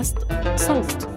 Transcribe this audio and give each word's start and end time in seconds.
بودكاست 0.00 0.18
صوت. 0.56 1.10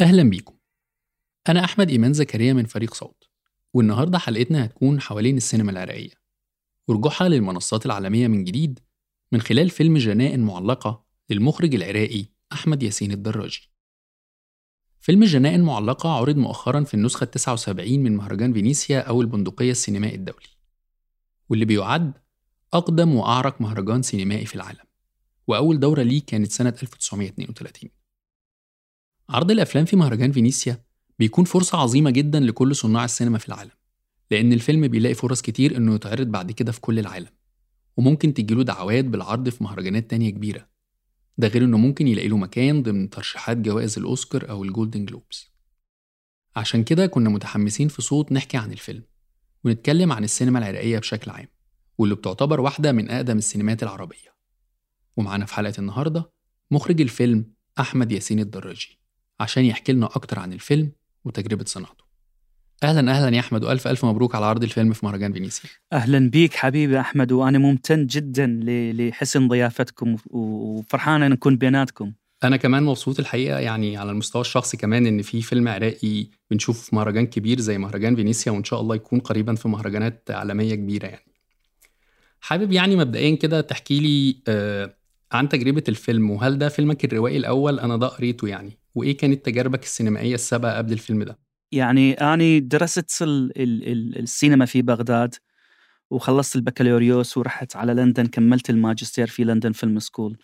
أهلا 0.00 0.30
بيكم. 0.30 0.56
أنا 1.48 1.64
أحمد 1.64 1.90
إيمان 1.90 2.12
زكريا 2.12 2.52
من 2.52 2.64
فريق 2.64 2.94
صوت. 2.94 3.24
والنهاردة 3.74 4.18
حلقتنا 4.18 4.64
هتكون 4.64 5.00
حوالين 5.00 5.36
السينما 5.36 5.70
العراقية. 5.70 6.25
ورجوعها 6.88 7.28
للمنصات 7.28 7.86
العالمية 7.86 8.28
من 8.28 8.44
جديد 8.44 8.80
من 9.32 9.40
خلال 9.40 9.70
فيلم 9.70 9.98
جناء 9.98 10.38
معلقة 10.38 11.04
للمخرج 11.30 11.74
العراقي 11.74 12.24
أحمد 12.52 12.82
ياسين 12.82 13.12
الدراجي. 13.12 13.70
فيلم 15.00 15.24
جناء 15.24 15.58
معلقة 15.58 16.08
عرض 16.08 16.36
مؤخرا 16.36 16.84
في 16.84 16.94
النسخة 16.94 17.26
79 17.26 17.98
من 17.98 18.16
مهرجان 18.16 18.52
فينيسيا 18.52 19.00
أو 19.00 19.20
البندقية 19.20 19.70
السينمائي 19.70 20.14
الدولي 20.14 20.48
واللي 21.48 21.64
بيعد 21.64 22.12
أقدم 22.72 23.14
وأعرق 23.14 23.60
مهرجان 23.60 24.02
سينمائي 24.02 24.46
في 24.46 24.54
العالم 24.54 24.84
وأول 25.46 25.80
دورة 25.80 26.02
ليه 26.02 26.22
كانت 26.26 26.52
سنة 26.52 26.74
1932 26.82 27.90
عرض 29.28 29.50
الأفلام 29.50 29.84
في 29.84 29.96
مهرجان 29.96 30.32
فينيسيا 30.32 30.84
بيكون 31.18 31.44
فرصة 31.44 31.78
عظيمة 31.78 32.10
جدا 32.10 32.40
لكل 32.40 32.76
صناع 32.76 33.04
السينما 33.04 33.38
في 33.38 33.48
العالم 33.48 33.75
لأن 34.30 34.52
الفيلم 34.52 34.88
بيلاقي 34.88 35.14
فرص 35.14 35.42
كتير 35.42 35.76
إنه 35.76 35.94
يتعرض 35.94 36.26
بعد 36.26 36.52
كده 36.52 36.72
في 36.72 36.80
كل 36.80 36.98
العالم 36.98 37.28
وممكن 37.96 38.34
تجيله 38.34 38.62
دعوات 38.64 39.04
بالعرض 39.04 39.48
في 39.48 39.64
مهرجانات 39.64 40.10
تانية 40.10 40.30
كبيرة. 40.30 40.68
ده 41.38 41.48
غير 41.48 41.64
إنه 41.64 41.78
ممكن 41.78 42.08
يلاقي 42.08 42.28
له 42.28 42.36
مكان 42.36 42.82
ضمن 42.82 43.10
ترشيحات 43.10 43.56
جوائز 43.56 43.98
الأوسكار 43.98 44.50
أو 44.50 44.64
ال 44.64 44.70
Golden 44.70 45.04
Globes 45.04 45.52
عشان 46.56 46.84
كده 46.84 47.06
كنا 47.06 47.30
متحمسين 47.30 47.88
في 47.88 48.02
صوت 48.02 48.32
نحكي 48.32 48.56
عن 48.56 48.72
الفيلم 48.72 49.02
ونتكلم 49.64 50.12
عن 50.12 50.24
السينما 50.24 50.58
العراقية 50.58 50.98
بشكل 50.98 51.30
عام 51.30 51.48
واللي 51.98 52.14
بتعتبر 52.14 52.60
واحدة 52.60 52.92
من 52.92 53.10
أقدم 53.10 53.38
السينمات 53.38 53.82
العربية. 53.82 54.36
ومعانا 55.16 55.46
في 55.46 55.54
حلقة 55.54 55.74
النهاردة 55.78 56.32
مخرج 56.70 57.00
الفيلم 57.00 57.52
أحمد 57.80 58.12
ياسين 58.12 58.40
الدراجي 58.40 59.00
عشان 59.40 59.64
يحكي 59.64 59.92
لنا 59.92 60.06
أكتر 60.06 60.38
عن 60.38 60.52
الفيلم 60.52 60.92
وتجربة 61.24 61.64
صناعته 61.64 62.05
أهلا 62.82 63.12
أهلا 63.12 63.36
يا 63.36 63.40
أحمد 63.40 63.64
وألف 63.64 63.86
ألف 63.88 64.04
مبروك 64.04 64.34
على 64.34 64.46
عرض 64.46 64.62
الفيلم 64.62 64.92
في 64.92 65.06
مهرجان 65.06 65.32
فينيسيا. 65.32 65.70
أهلا 65.92 66.30
بيك 66.30 66.54
حبيبي 66.54 67.00
أحمد 67.00 67.32
وأنا 67.32 67.58
ممتن 67.58 68.06
جدا 68.06 68.60
لحسن 68.92 69.48
ضيافتكم 69.48 70.16
وفرحان 70.30 71.22
أن 71.22 71.30
نكون 71.30 71.56
بيناتكم. 71.56 72.12
أنا 72.44 72.56
كمان 72.56 72.82
مبسوط 72.82 73.20
الحقيقة 73.20 73.58
يعني 73.58 73.96
على 73.96 74.10
المستوى 74.10 74.40
الشخصي 74.40 74.76
كمان 74.76 75.06
إن 75.06 75.22
في 75.22 75.42
فيلم 75.42 75.68
عراقي 75.68 76.26
بنشوفه 76.50 76.82
في 76.82 76.96
مهرجان 76.96 77.26
كبير 77.26 77.60
زي 77.60 77.78
مهرجان 77.78 78.16
فينيسيا 78.16 78.52
وإن 78.52 78.64
شاء 78.64 78.80
الله 78.80 78.94
يكون 78.94 79.20
قريبا 79.20 79.54
في 79.54 79.68
مهرجانات 79.68 80.30
عالمية 80.30 80.74
كبيرة 80.74 81.06
يعني. 81.06 81.26
حابب 82.40 82.72
يعني 82.72 82.96
مبدئيا 82.96 83.36
كده 83.36 83.60
تحكي 83.60 84.00
لي 84.00 84.36
آه 84.48 84.94
عن 85.32 85.48
تجربة 85.48 85.84
الفيلم 85.88 86.30
وهل 86.30 86.58
ده 86.58 86.68
فيلمك 86.68 87.04
الروائي 87.04 87.36
الأول؟ 87.36 87.80
أنا 87.80 87.96
ده 87.96 88.06
قريته 88.06 88.48
يعني. 88.48 88.78
وإيه 88.94 89.16
كانت 89.16 89.46
تجاربك 89.46 89.82
السينمائية 89.82 90.34
السابقة 90.34 90.76
قبل 90.76 90.92
الفيلم 90.92 91.22
ده؟ 91.22 91.45
يعني 91.72 92.12
أنا 92.12 92.58
درست 92.58 93.22
ال 93.22 93.62
ال 93.62 93.88
ال 93.92 94.18
السينما 94.18 94.66
في 94.66 94.82
بغداد 94.82 95.34
وخلصت 96.10 96.56
البكالوريوس 96.56 97.36
ورحت 97.36 97.76
على 97.76 97.94
لندن 97.94 98.26
كملت 98.26 98.70
الماجستير 98.70 99.26
في 99.26 99.44
London 99.44 99.72
Film 99.72 99.98
School. 99.98 100.38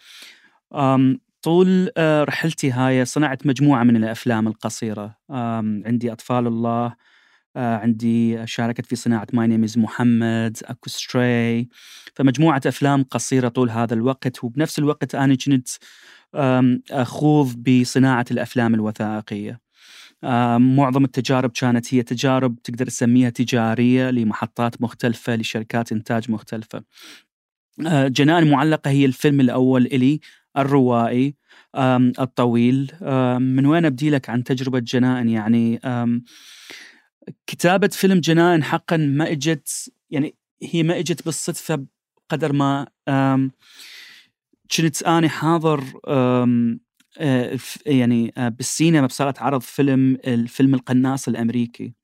طول 1.43 1.91
آه، 1.97 2.25
رحلتي 2.25 2.71
هاي 2.71 3.05
صنعت 3.05 3.47
مجموعة 3.47 3.85
من 3.85 3.97
الأفلام 3.97 4.49
القصيرة. 4.49 5.17
عندي 5.87 6.13
أطفال 6.13 6.47
الله 6.47 6.95
آه، 7.57 7.77
عندي 7.77 8.47
شاركت 8.47 8.87
في 8.87 8.97
صناعة 8.97 9.27
my 9.33 9.47
name 9.47 9.65
is 9.65 9.79
محمد 9.79 10.57
أكو 10.65 10.91
ستري 10.91 11.69
فمجموعة 12.15 12.61
أفلام 12.67 13.03
قصيرة 13.03 13.49
طول 13.49 13.71
هذا 13.71 13.95
الوقت 13.95 14.45
وبنفس 14.45 14.79
الوقت 14.79 15.15
أنا 15.15 15.35
كنت 15.35 15.69
أخوض 16.91 17.57
بصناعة 17.57 18.25
الأفلام 18.31 18.75
الوثائقية. 18.75 19.61
معظم 20.59 21.05
التجارب 21.05 21.51
كانت 21.51 21.95
هي 21.95 22.03
تجارب 22.03 22.63
تقدر 22.63 22.87
تسميها 22.87 23.31
تجارية 23.31 24.11
لمحطات 24.11 24.83
مختلفة 24.83 25.37
لشركات 25.37 25.93
إنتاج 25.93 26.31
مختلفة. 26.31 26.83
آه، 27.87 28.09
جنان 28.09 28.51
معلقة 28.51 28.91
هي 28.91 29.05
الفيلم 29.05 29.41
الأول 29.41 29.87
إلي 29.87 30.21
الروائي 30.59 31.35
الطويل. 32.21 32.93
من 33.41 33.67
وين 33.67 33.85
أبدي 33.85 34.11
لك 34.11 34.31
عن 34.31 34.45
تجربة 34.45 34.79
جنان؟ 34.79 35.29
يعني 35.29 35.81
كتابة 37.47 37.89
فيلم 37.89 38.21
جنان 38.21 38.65
حقا 38.65 38.97
ما 38.97 39.31
إجت 39.31 39.93
يعني 40.11 40.35
هي 40.63 40.83
ما 40.83 40.99
إجت 40.99 41.25
بالصدفة 41.25 41.87
بقدر 42.31 42.53
ما 42.53 42.87
كنت 44.77 45.03
أنا 45.03 45.29
حاضر 45.29 45.85
آه، 46.09 46.77
يعني 47.87 48.33
آه، 48.37 48.49
بالسينما 48.49 49.07
بصالة 49.07 49.35
عرض 49.39 49.61
فيلم 49.61 50.19
الفيلم 50.27 50.75
القناص 50.75 51.29
الأمريكي. 51.29 51.95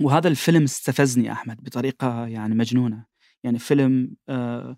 وهذا 0.00 0.28
الفيلم 0.28 0.62
استفزني 0.62 1.32
أحمد 1.32 1.64
بطريقة 1.64 2.26
يعني 2.26 2.54
مجنونة. 2.54 3.04
يعني 3.44 3.58
فيلم 3.58 4.16
آه، 4.28 4.76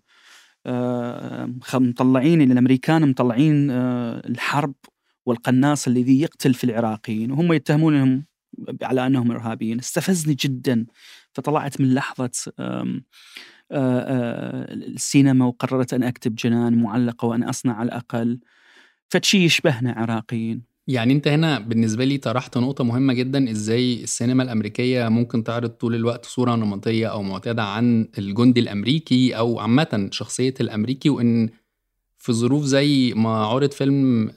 آه، 0.65 1.53
مطلعين 1.73 2.51
الأمريكان 2.51 3.09
مطلعين 3.09 3.71
آه، 3.71 4.21
الحرب 4.27 4.73
والقناص 5.25 5.87
الذي 5.87 6.21
يقتل 6.21 6.53
في 6.53 6.63
العراقيين 6.63 7.31
وهم 7.31 7.53
يتهمونهم 7.53 8.25
على 8.83 9.07
أنهم 9.07 9.31
إرهابيين. 9.31 9.79
استفزني 9.79 10.33
جدا. 10.33 10.85
فطلعت 11.33 11.81
من 11.81 11.85
آه، 13.71 14.01
آه، 14.01 14.73
السينما 14.73 15.45
وقررت 15.45 15.93
أن 15.93 16.03
أكتب 16.03 16.35
جنان 16.35 16.81
معلقة 16.83 17.25
وأن 17.25 17.43
أصنع 17.43 17.73
على 17.75 17.85
الأقل. 17.87 18.39
فشي 19.09 19.43
يشبهنا 19.45 19.91
عراقيين. 19.91 20.73
يعني 20.87 21.13
انت 21.13 21.27
هنا 21.27 21.59
بالنسبة 21.59 22.05
لي 22.05 22.17
طرحت 22.17 22.57
نقطة 22.57 22.83
مهمة 22.83 23.13
جدا 23.13 23.51
إزاي 23.51 24.03
السينما 24.03 24.43
الأمريكية 24.43 25.09
ممكن 25.09 25.43
تعرض 25.43 25.69
طول 25.69 25.95
الوقت 25.95 26.25
صورة 26.25 26.55
نمطية 26.55 27.07
أو 27.07 27.23
معتادة 27.23 27.63
عن 27.63 28.07
الجندي 28.17 28.59
الأمريكي 28.59 29.37
أو 29.37 29.59
عامة 29.59 30.09
شخصية 30.11 30.53
الأمريكي 30.61 31.09
وإن 31.09 31.49
في 32.17 32.33
ظروف 32.33 32.63
زي 32.63 33.13
ما 33.15 33.29
عرض 33.29 33.71
فيلم 33.71 34.31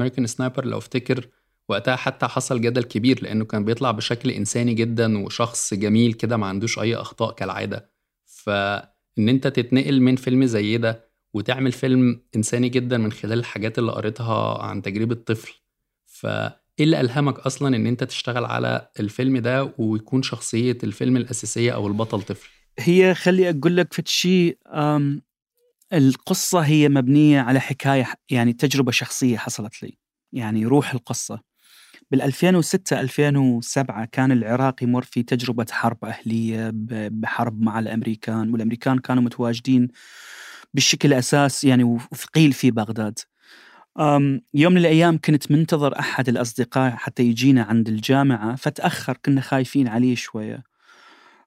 أمريكان 0.00 0.26
سنايبر 0.26 0.64
لو 0.64 0.78
افتكر 0.78 1.28
وقتها 1.68 1.96
حتى 1.96 2.26
حصل 2.26 2.60
جدل 2.60 2.82
كبير 2.82 3.22
لأنه 3.22 3.44
كان 3.44 3.64
بيطلع 3.64 3.90
بشكل 3.90 4.30
إنساني 4.30 4.74
جدا 4.74 5.18
وشخص 5.18 5.74
جميل 5.74 6.12
كده 6.12 6.36
ما 6.36 6.46
عندوش 6.46 6.78
أي 6.78 6.94
أخطاء 6.96 7.34
كالعادة. 7.34 7.90
فإن 8.24 9.28
أنت 9.28 9.46
تتنقل 9.46 10.00
من 10.00 10.16
فيلم 10.16 10.44
زي 10.44 10.76
ده 10.76 11.13
وتعمل 11.34 11.72
فيلم 11.72 12.20
إنساني 12.36 12.68
جدا 12.68 12.98
من 12.98 13.12
خلال 13.12 13.38
الحاجات 13.38 13.78
اللي 13.78 13.92
قريتها 13.92 14.62
عن 14.62 14.82
تجربة 14.82 15.14
طفل. 15.14 15.52
فايه 16.06 16.60
اللي 16.80 17.00
ألهمك 17.00 17.38
أصلا 17.38 17.76
إن 17.76 17.86
أنت 17.86 18.04
تشتغل 18.04 18.44
على 18.44 18.88
الفيلم 19.00 19.38
ده 19.38 19.74
ويكون 19.78 20.22
شخصية 20.22 20.78
الفيلم 20.84 21.16
الأساسية 21.16 21.72
أو 21.74 21.86
البطل 21.86 22.22
طفل؟ 22.22 22.48
هي 22.78 23.14
خلي 23.14 23.50
أقول 23.50 23.76
لك 23.76 23.94
فد 23.94 24.08
شيء 24.08 24.58
أم، 24.66 25.22
القصة 25.92 26.60
هي 26.60 26.88
مبنية 26.88 27.40
على 27.40 27.60
حكاية 27.60 28.06
يعني 28.30 28.52
تجربة 28.52 28.92
شخصية 28.92 29.36
حصلت 29.36 29.82
لي. 29.82 29.98
يعني 30.32 30.66
روح 30.66 30.94
القصة. 30.94 31.40
بال 32.10 32.22
2006 32.22 33.00
2007 33.00 34.04
كان 34.04 34.32
العراق 34.32 34.82
يمر 34.82 35.02
في 35.02 35.22
تجربة 35.22 35.66
حرب 35.70 36.04
أهلية 36.04 36.70
ب- 36.70 37.20
بحرب 37.20 37.60
مع 37.62 37.78
الأمريكان 37.78 38.52
والأمريكان 38.52 38.98
كانوا 38.98 39.22
متواجدين 39.22 39.88
بشكل 40.74 41.12
أساس 41.12 41.64
يعني 41.64 41.84
وثقيل 41.84 42.52
في 42.52 42.70
بغداد. 42.70 43.18
يوم 44.54 44.72
من 44.72 44.76
الأيام 44.78 45.18
كنت 45.24 45.52
منتظر 45.52 45.98
أحد 45.98 46.28
الأصدقاء 46.28 46.90
حتى 46.90 47.22
يجينا 47.22 47.62
عند 47.62 47.88
الجامعة 47.88 48.56
فتأخر 48.56 49.16
كنا 49.24 49.40
خايفين 49.40 49.88
عليه 49.88 50.14
شوية. 50.14 50.62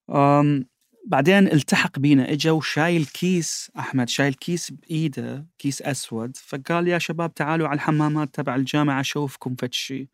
أم، 0.10 0.66
بعدين 1.06 1.48
التحق 1.48 2.00
بينا 2.00 2.32
إجا 2.32 2.52
وشايل 2.52 3.06
كيس 3.06 3.72
أحمد 3.80 4.10
شايل 4.10 4.34
كيس 4.34 4.72
بإيده 4.72 5.48
كيس 5.60 5.82
أسود 5.82 6.38
فقال 6.38 6.88
يا 6.88 6.98
شباب 6.98 7.34
تعالوا 7.34 7.68
على 7.68 7.76
الحمامات 7.76 8.36
تبع 8.36 8.56
الجامعة 8.56 9.00
أشوفكم 9.00 9.56
فد 9.56 9.74
شي. 9.74 10.10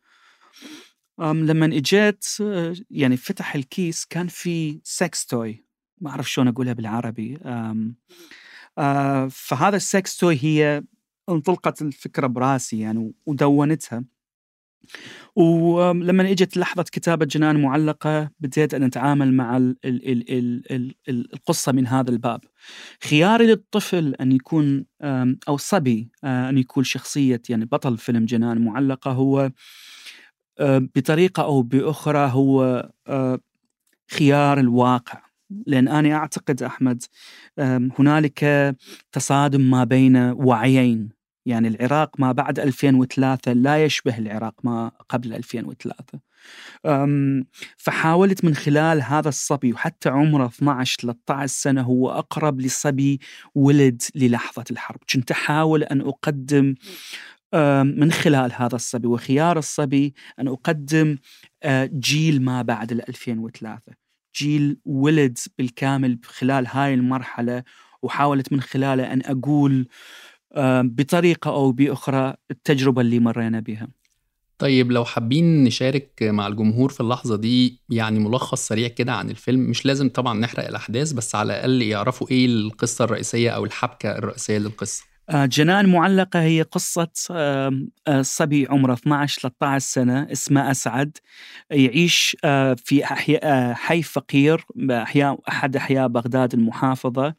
أم 1.20 1.46
لما 1.46 1.66
إجيت 1.66 2.26
يعني 2.90 3.16
فتح 3.16 3.54
الكيس 3.54 4.04
كان 4.04 4.28
في 4.28 4.80
sex 4.84 5.26
toy 5.26 5.64
ما 6.00 6.10
أعرف 6.10 6.30
شلون 6.30 6.48
أقولها 6.48 6.72
بالعربي. 6.72 7.38
آه 8.78 9.28
فهذا 9.30 9.76
ال 9.76 9.86
sex 9.86 10.16
toy 10.16 10.38
هي 10.42 10.82
انطلقت 11.28 11.82
الفكرة 11.82 12.26
براسي 12.26 12.80
يعني 12.80 13.14
ودونتها 13.26 14.04
ولما 15.36 16.30
اجت 16.30 16.56
لحظة 16.56 16.82
كتابة 16.82 17.24
جنان 17.26 17.62
معلقة 17.62 18.30
بديت 18.40 18.74
أن 18.74 18.82
أتعامل 18.82 19.34
مع 19.34 19.56
ال 19.56 19.76
ال 19.84 20.08
ال 20.12 20.30
ال 20.30 20.72
ال 20.72 20.94
ال 21.08 21.34
القصة 21.34 21.72
من 21.72 21.86
هذا 21.86 22.10
الباب. 22.10 22.40
خياري 23.04 23.46
للطفل 23.46 24.14
أن 24.20 24.32
يكون 24.32 24.84
أو 25.48 25.54
الصبي 25.54 26.10
أن 26.24 26.58
يكون 26.58 26.84
شخصية 26.84 27.42
يعني 27.48 27.64
بطل 27.64 27.98
فيلم 27.98 28.24
جنان 28.24 28.64
معلقة 28.64 29.10
هو 29.12 29.50
بطريقة 30.60 31.42
أو 31.42 31.62
بأخرى 31.62 32.28
هو 32.32 32.90
خيار 34.10 34.60
الواقع 34.60 35.23
لأن 35.66 35.88
أنا 35.88 36.14
أعتقد 36.14 36.62
أحمد 36.62 37.02
هنالك 37.98 38.74
تصادم 39.12 39.70
ما 39.70 39.84
بين 39.84 40.16
وعيين. 40.16 41.08
يعني 41.46 41.68
العراق 41.68 42.20
ما 42.20 42.32
بعد 42.32 42.58
2003 42.58 43.52
لا 43.52 43.84
يشبه 43.84 44.18
العراق 44.18 44.54
ما 44.62 44.90
قبل 45.08 45.34
2003 45.34 46.20
فحاولت 47.76 48.44
من 48.44 48.54
خلال 48.54 49.02
هذا 49.02 49.28
الصبي 49.28 49.72
وحتى 49.72 50.08
عمره 50.08 50.46
12 50.46 50.96
13 51.00 51.46
سنة 51.46 51.82
هو 51.82 52.10
أقرب 52.10 52.60
لصبي 52.60 53.20
ولد 53.54 54.02
للحظة 54.14 54.64
الحرب. 54.70 55.00
كنت 55.12 55.30
أحاول 55.30 55.82
أن 55.82 56.00
أقدم 56.00 56.74
من 58.00 58.12
خلال 58.12 58.52
هذا 58.52 58.76
الصبي 58.76 59.08
وخيار 59.08 59.58
الصبي 59.58 60.14
أن 60.40 60.48
أقدم 60.48 61.16
جيل 61.86 62.42
ما 62.42 62.62
بعد 62.62 62.92
2003 62.92 64.03
جيل 64.36 64.76
ولد 64.84 65.38
بالكامل 65.58 66.18
خلال 66.24 66.66
هاي 66.66 66.94
المرحلة 66.94 67.62
وحاولت 68.02 68.52
من 68.52 68.60
خلاله 68.60 69.12
أن 69.12 69.22
أقول 69.24 69.88
بطريقة 70.82 71.50
أو 71.50 71.72
بأخرى 71.72 72.34
التجربة 72.50 73.00
اللي 73.00 73.18
مرينا 73.18 73.60
بها. 73.60 73.88
طيب 74.58 74.92
لو 74.92 75.04
حابين 75.04 75.64
نشارك 75.64 76.10
مع 76.22 76.46
الجمهور 76.46 76.88
في 76.90 77.00
اللحظة 77.00 77.36
دي 77.36 77.80
يعني 77.90 78.18
ملخص 78.18 78.68
سريع 78.68 78.88
كده 78.88 79.12
عن 79.12 79.30
الفيلم 79.30 79.60
مش 79.60 79.86
لازم 79.86 80.08
طبعا 80.08 80.38
نحرق 80.40 80.66
الأحداث 80.68 81.12
بس 81.12 81.34
على 81.34 81.52
الأقل 81.52 81.82
يعرفوا 81.82 82.30
إيه 82.30 82.46
القصة 82.46 83.04
الرئيسية 83.04 83.50
أو 83.50 83.64
الحبكة 83.64 84.18
الرئيسية 84.18 84.58
للقصة 84.58 85.04
جنان 85.30 85.88
معلقة 85.88 86.40
هي 86.42 86.62
قصة 86.62 87.08
آه، 87.30 88.22
صبي 88.22 88.66
عمره 88.70 88.92
12 88.92 89.40
13 89.40 89.78
سنة 89.86 90.32
اسمه 90.32 90.70
أسعد. 90.70 91.18
يعيش 91.70 92.36
آه، 92.44 92.74
في 92.84 93.04
حي 93.74 94.02
فقير 94.02 94.64
أحياء 94.90 95.40
أحد 95.48 95.76
أحياء 95.76 96.08
بغداد 96.08 96.54
المحافظة. 96.54 97.34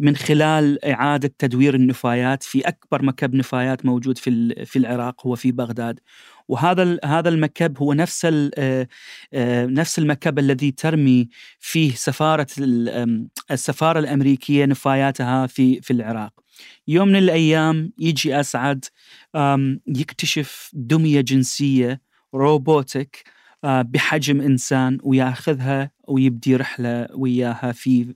من 0.00 0.16
خلال 0.16 0.84
إعادة 0.84 1.34
تدوير 1.38 1.74
النفايات 1.74 2.42
في 2.42 2.60
أكبر 2.60 3.02
مكب 3.02 3.34
نفايات 3.34 3.86
موجود 3.86 4.18
في 4.18 4.54
في 4.66 4.78
العراق 4.78 5.26
هو 5.26 5.36
في 5.36 5.52
بغداد. 5.52 6.00
وهذا 6.48 6.98
هذا 7.04 7.28
المكب 7.28 7.78
هو 7.78 7.92
نفس 7.92 8.26
نفس 9.34 9.98
المكب 9.98 10.38
الذي 10.38 10.70
ترمي 10.70 11.28
فيه 11.60 11.92
سفارة 11.94 12.46
السفارة 13.50 13.98
الأمريكية 13.98 14.64
نفاياتها 14.64 15.46
في 15.46 15.80
في 15.80 15.92
العراق. 15.92 16.32
يوم 16.88 17.08
من 17.08 17.16
الأيام 17.16 17.92
يجي 17.98 18.40
أسعد 18.40 18.84
يكتشف 19.86 20.70
دمية 20.72 21.20
جنسية 21.20 22.00
روبوتك 22.34 23.22
بحجم 23.64 24.40
إنسان 24.40 24.98
ويأخذها 25.02 25.90
ويبدي 26.08 26.56
رحلة 26.56 27.06
وياها 27.14 27.72
في 27.72 28.14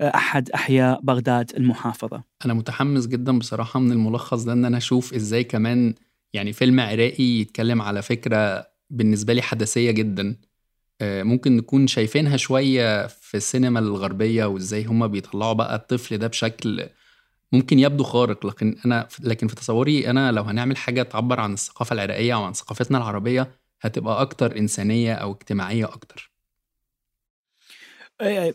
أحد 0.00 0.50
أحياء 0.50 1.00
بغداد 1.00 1.52
المحافظة. 1.56 2.22
أنا 2.44 2.54
متحمس 2.54 3.06
جدا 3.06 3.38
بصراحة 3.38 3.80
من 3.80 3.92
الملخص 3.92 4.42
ده 4.44 4.52
إن 4.52 4.64
أنا 4.64 4.76
أشوف 4.76 5.14
إزاي 5.14 5.44
كمان 5.44 5.94
يعني 6.32 6.52
فيلم 6.52 6.80
عراقي 6.80 7.40
يتكلم 7.40 7.82
على 7.82 8.02
فكرة 8.02 8.66
بالنسبة 8.90 9.32
لي 9.32 9.42
حدثيه 9.42 9.90
جدا 9.90 10.36
ممكن 11.02 11.56
نكون 11.56 11.86
شايفينها 11.86 12.36
شوية 12.36 13.06
في 13.06 13.36
السينما 13.36 13.78
الغربية 13.80 14.44
وإزاي 14.44 14.84
هما 14.84 15.06
بيطلعوا 15.06 15.52
بقى 15.52 15.76
الطفل 15.76 16.18
ده 16.18 16.26
بشكل 16.26 16.86
ممكن 17.52 17.78
يبدو 17.78 18.04
خارق 18.04 18.46
لكن 18.46 18.76
أنا 18.86 19.08
لكن 19.20 19.46
في 19.48 19.54
تصوري 19.54 20.10
أنا 20.10 20.32
لو 20.32 20.42
هنعمل 20.42 20.76
حاجة 20.76 21.02
تعبر 21.02 21.40
عن 21.40 21.52
الثقافة 21.52 21.94
العراقية 21.94 22.34
أو 22.34 22.42
عن 22.44 22.52
ثقافتنا 22.52 22.98
العربية 22.98 23.50
هتبقى 23.80 24.22
أكتر 24.22 24.58
إنسانية 24.58 25.14
أو 25.14 25.32
اجتماعية 25.32 25.84
أكتر. 25.84 26.32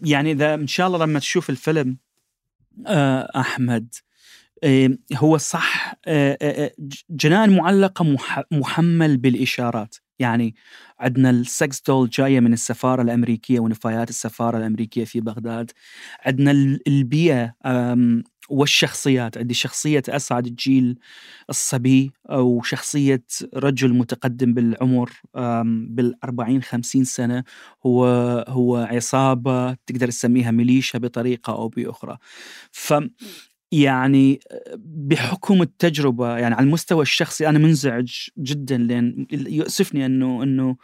يعني 0.03 0.31
إذا 0.31 0.53
إن 0.53 0.67
شاء 0.67 0.87
الله 0.87 1.05
لما 1.05 1.19
تشوف 1.19 1.49
الفيلم 1.49 1.97
آه، 2.87 3.31
أحمد 3.35 3.95
هو 5.15 5.37
صح 5.37 5.95
جنان 7.09 7.55
معلقة 7.57 8.17
محمل 8.51 9.17
بالإشارات. 9.17 9.95
يعني 10.19 10.55
عندنا 10.99 11.29
السكس 11.29 11.81
دول 11.81 12.09
جاية 12.09 12.39
من 12.39 12.53
السفارة 12.53 13.01
الأمريكية 13.01 13.59
ونفايات 13.59 14.09
السفارة 14.09 14.57
الأمريكية 14.57 15.05
في 15.05 15.19
بغداد. 15.21 15.71
عندنا 16.25 16.51
البيئة 16.87 17.53
والشخصيات. 18.49 19.37
عندي 19.37 19.53
شخصية 19.53 20.03
أسعد 20.09 20.47
الجيل 20.47 20.99
الصبي 21.49 22.11
أو 22.29 22.61
شخصية 22.63 23.23
رجل 23.55 23.93
متقدم 23.93 24.53
بالعمر 24.53 25.11
بالأربعين 25.65 26.61
خمسين 26.63 27.03
سنة. 27.03 27.43
هو 27.85 28.05
هو 28.47 28.77
عصابة 28.77 29.73
تقدر 29.73 30.07
تسميها 30.07 30.51
ميليشيا 30.51 30.99
بطريقة 30.99 31.53
أو 31.53 31.67
بأخرى. 31.69 32.17
ف 32.71 32.93
يعني 33.71 34.39
بحكم 34.85 35.61
التجربة 35.61 36.37
يعني 36.37 36.55
على 36.55 36.63
المستوى 36.65 37.01
الشخصي 37.01 37.49
أنا 37.49 37.59
منزعج 37.59 38.11
جدا 38.37 38.77
لأن 38.77 39.27
يؤسفني 39.31 40.05
أنه 40.05 40.43
أنه 40.43 40.77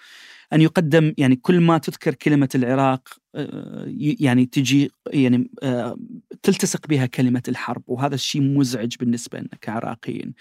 أن 0.54 0.62
يقدم 0.62 1.14
يعني 1.18 1.36
كل 1.36 1.60
ما 1.60 1.78
تذكر 1.78 2.14
كلمة 2.14 2.50
العراق 2.56 3.08
آه، 3.36 3.86
يعني 3.98 4.46
تجي 4.46 4.92
يعني 5.08 5.52
آه، 5.64 5.98
تلتصق 6.44 6.88
بها 6.88 7.06
كلمة 7.06 7.44
الحرب 7.48 7.84
وهذا 7.88 8.16
الشيء 8.16 8.42
مزعج 8.42 8.96
بالنسبة 9.00 9.40
لنا 9.40 9.50
كعراقيين. 9.62 10.34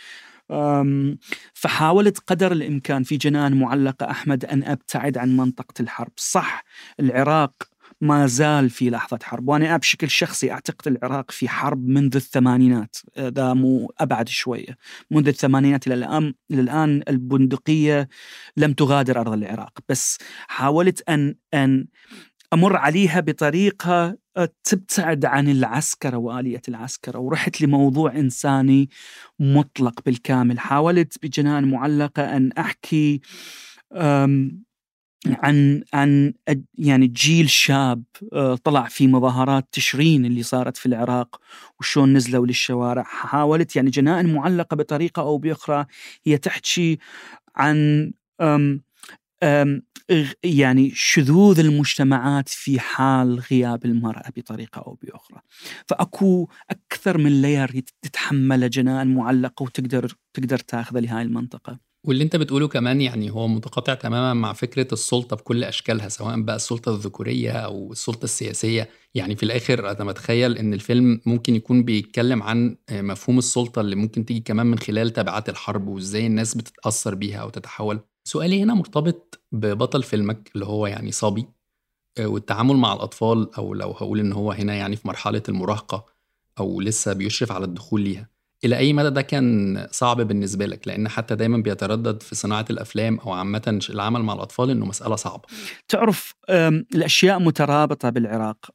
فحاولت 1.55 2.19
قدر 2.19 2.53
الإمكان 2.53 3.03
في 3.03 3.17
جنان 3.17 3.57
معلقة 3.57 4.11
أحمد 4.11 4.45
أن 4.45 4.65
أبتعد 4.65 5.19
عن 5.19 5.37
منطقة 5.37 5.75
الحرب. 5.81 6.13
صح 6.17 6.65
العراق 7.01 7.53
ما 8.03 8.27
زال 8.27 8.71
في 8.71 8.91
لحظة 8.91 9.19
حرب 9.23 9.49
وأنا 9.49 9.77
بشكل 9.77 10.11
شخصي 10.11 10.53
أعتقد 10.53 10.89
العراق 10.89 11.31
في 11.31 11.49
حرب 11.49 11.89
منذ 11.89 12.17
الثمانينات 12.17 12.97
ذا 13.19 13.55
مو 13.55 13.93
أبعد 14.01 14.29
شوية. 14.29 14.77
منذ 15.11 15.29
الثمانينات 15.29 15.87
إلى 15.87 15.95
الآن 15.95 16.35
إلى 16.51 16.61
الآن 16.61 17.03
البندقية 17.09 18.09
لم 18.57 18.73
تغادر 18.73 19.21
أرض 19.21 19.33
العراق 19.33 19.79
بس 19.89 20.19
حاولت 20.49 21.09
أن 21.09 21.35
أن 21.55 21.87
أمر 22.53 22.77
عليها 22.77 23.21
بطريقة 23.21 24.17
تبتعد 24.65 25.25
عن 25.25 25.49
العسكرة 25.49 26.17
وآلية 26.17 26.63
العسكرة 26.69 27.19
ورحت 27.19 27.61
لموضوع 27.61 28.17
إنساني 28.17 28.89
مطلق 29.39 30.01
بالكامل. 30.07 30.59
حاولت 30.59 31.19
بجنان 31.23 31.71
معلقة 31.71 32.37
أن 32.37 32.53
أحكي 32.53 33.21
عن 35.27 35.85
عن 35.95 36.35
يعني 36.79 37.07
جيل 37.07 37.51
شاب 37.51 38.03
آه، 38.33 38.55
طلع 38.55 38.89
في 38.89 39.07
مظاهرات 39.07 39.69
تشرين 39.73 40.25
اللي 40.27 40.43
صارت 40.43 40.77
في 40.77 40.87
العراق 40.87 41.41
وشون 41.81 42.13
نزلوا 42.13 42.47
للشوارع. 42.47 43.03
حاولت 43.03 43.77
يعني 43.77 43.91
جنائن 43.91 44.35
معلقة 44.35 44.77
بطريقة 44.77 45.23
أو 45.23 45.39
بأخرى. 45.39 45.87
هي 46.25 46.39
تحكي 46.39 46.99
عن 47.57 48.13
أم 48.41 48.83
أم 49.43 49.83
يعني 50.45 50.91
شذوذ 50.95 51.61
المجتمعات 51.61 52.49
في 52.49 52.81
حال 52.81 53.41
غياب 53.53 53.85
المرأة 53.85 54.31
بطريقة 54.37 54.81
أو 54.83 54.99
بأخرى. 55.03 55.41
فأكو 55.89 56.49
أكثر 56.71 57.19
من 57.19 57.43
لاير 57.43 57.81
تتحمله 58.03 58.67
جنان 58.67 59.15
معلقة 59.15 59.63
وتقدر 59.63 60.15
تقدر 60.35 60.59
تاخذه 60.59 61.01
لهاي 61.01 61.23
المنطقة. 61.23 61.92
واللي 62.05 62.25
انت 62.25 62.37
بتقوله 62.37 62.69
كمان 62.69 63.01
يعني 63.01 63.31
هو 63.31 63.49
متقاطع 63.49 63.95
تماما 63.95 64.35
مع 64.35 64.53
فكرة 64.53 64.87
السلطة 64.93 65.37
بكل 65.37 65.65
أشكالها 65.65 66.09
سواء 66.09 66.41
بقى 66.41 66.57
السلطة 66.57 66.95
الذكورية 66.95 67.51
أو 67.51 67.93
السلطة 67.93 68.25
السياسية. 68.25 68.89
يعني 69.15 69.37
في 69.37 69.43
الآخر 69.43 69.91
أنا 69.91 70.05
متخيل 70.05 70.59
إن 70.59 70.75
الفيلم 70.75 71.21
ممكن 71.27 71.55
يكون 71.55 71.83
بيتكلم 71.85 72.43
عن 72.43 72.77
مفهوم 72.91 73.39
السلطة 73.39 73.81
اللي 73.81 73.97
ممكن 73.97 74.25
تيجي 74.25 74.41
كمان 74.41 74.67
من 74.67 74.79
خلال 74.79 75.11
تبعات 75.11 75.49
الحرب 75.49 75.89
وإزاي 75.89 76.27
الناس 76.27 76.55
بتتأثر 76.55 77.15
بيها 77.15 77.39
أو 77.39 77.49
تتحول. 77.51 78.01
سؤالي 78.25 78.63
هنا 78.63 78.75
مرتبط 78.75 79.41
ببطل 79.53 80.03
فيلمك 80.03 80.51
اللي 80.55 80.67
هو 80.67 80.87
يعني 80.87 81.13
صبي 81.13 81.47
والتعامل 82.21 82.77
مع 82.77 82.93
الأطفال 82.93 83.55
أو 83.55 83.75
لو 83.75 83.91
هقول 83.91 84.21
إن 84.21 84.33
هو 84.33 84.53
هنا 84.53 84.75
يعني 84.75 84.97
في 84.97 85.09
مرحلة 85.09 85.43
المراهقة 85.49 86.07
أو 86.59 86.81
لسه 86.81 87.13
بيشرف 87.13 87.53
على 87.53 87.65
الدخول 87.65 88.01
ليها. 88.01 88.32
إلى 88.65 88.77
أي 88.77 88.93
مدى 88.93 89.11
ده 89.11 89.23
كان 89.23 89.87
صعب 89.91 90.21
بالنسبة 90.21 90.67
لك؟ 90.67 90.89
لأن 90.89 91.09
حتى 91.09 91.37
دايما 91.37 91.59
بيتردد 91.59 92.23
في 92.23 92.35
صناعة 92.35 92.65
الأفلام 92.71 93.19
أو 93.19 93.33
عامة 93.33 93.81
العمل 93.91 94.23
مع 94.23 94.33
الأطفال 94.33 94.71
إنه 94.71 94.87
مسألة 94.87 95.17
صعبة. 95.17 95.43
تعرف 95.89 96.35
الأشياء 96.95 97.39
مترابطة 97.39 98.11
بالعراق. 98.11 98.71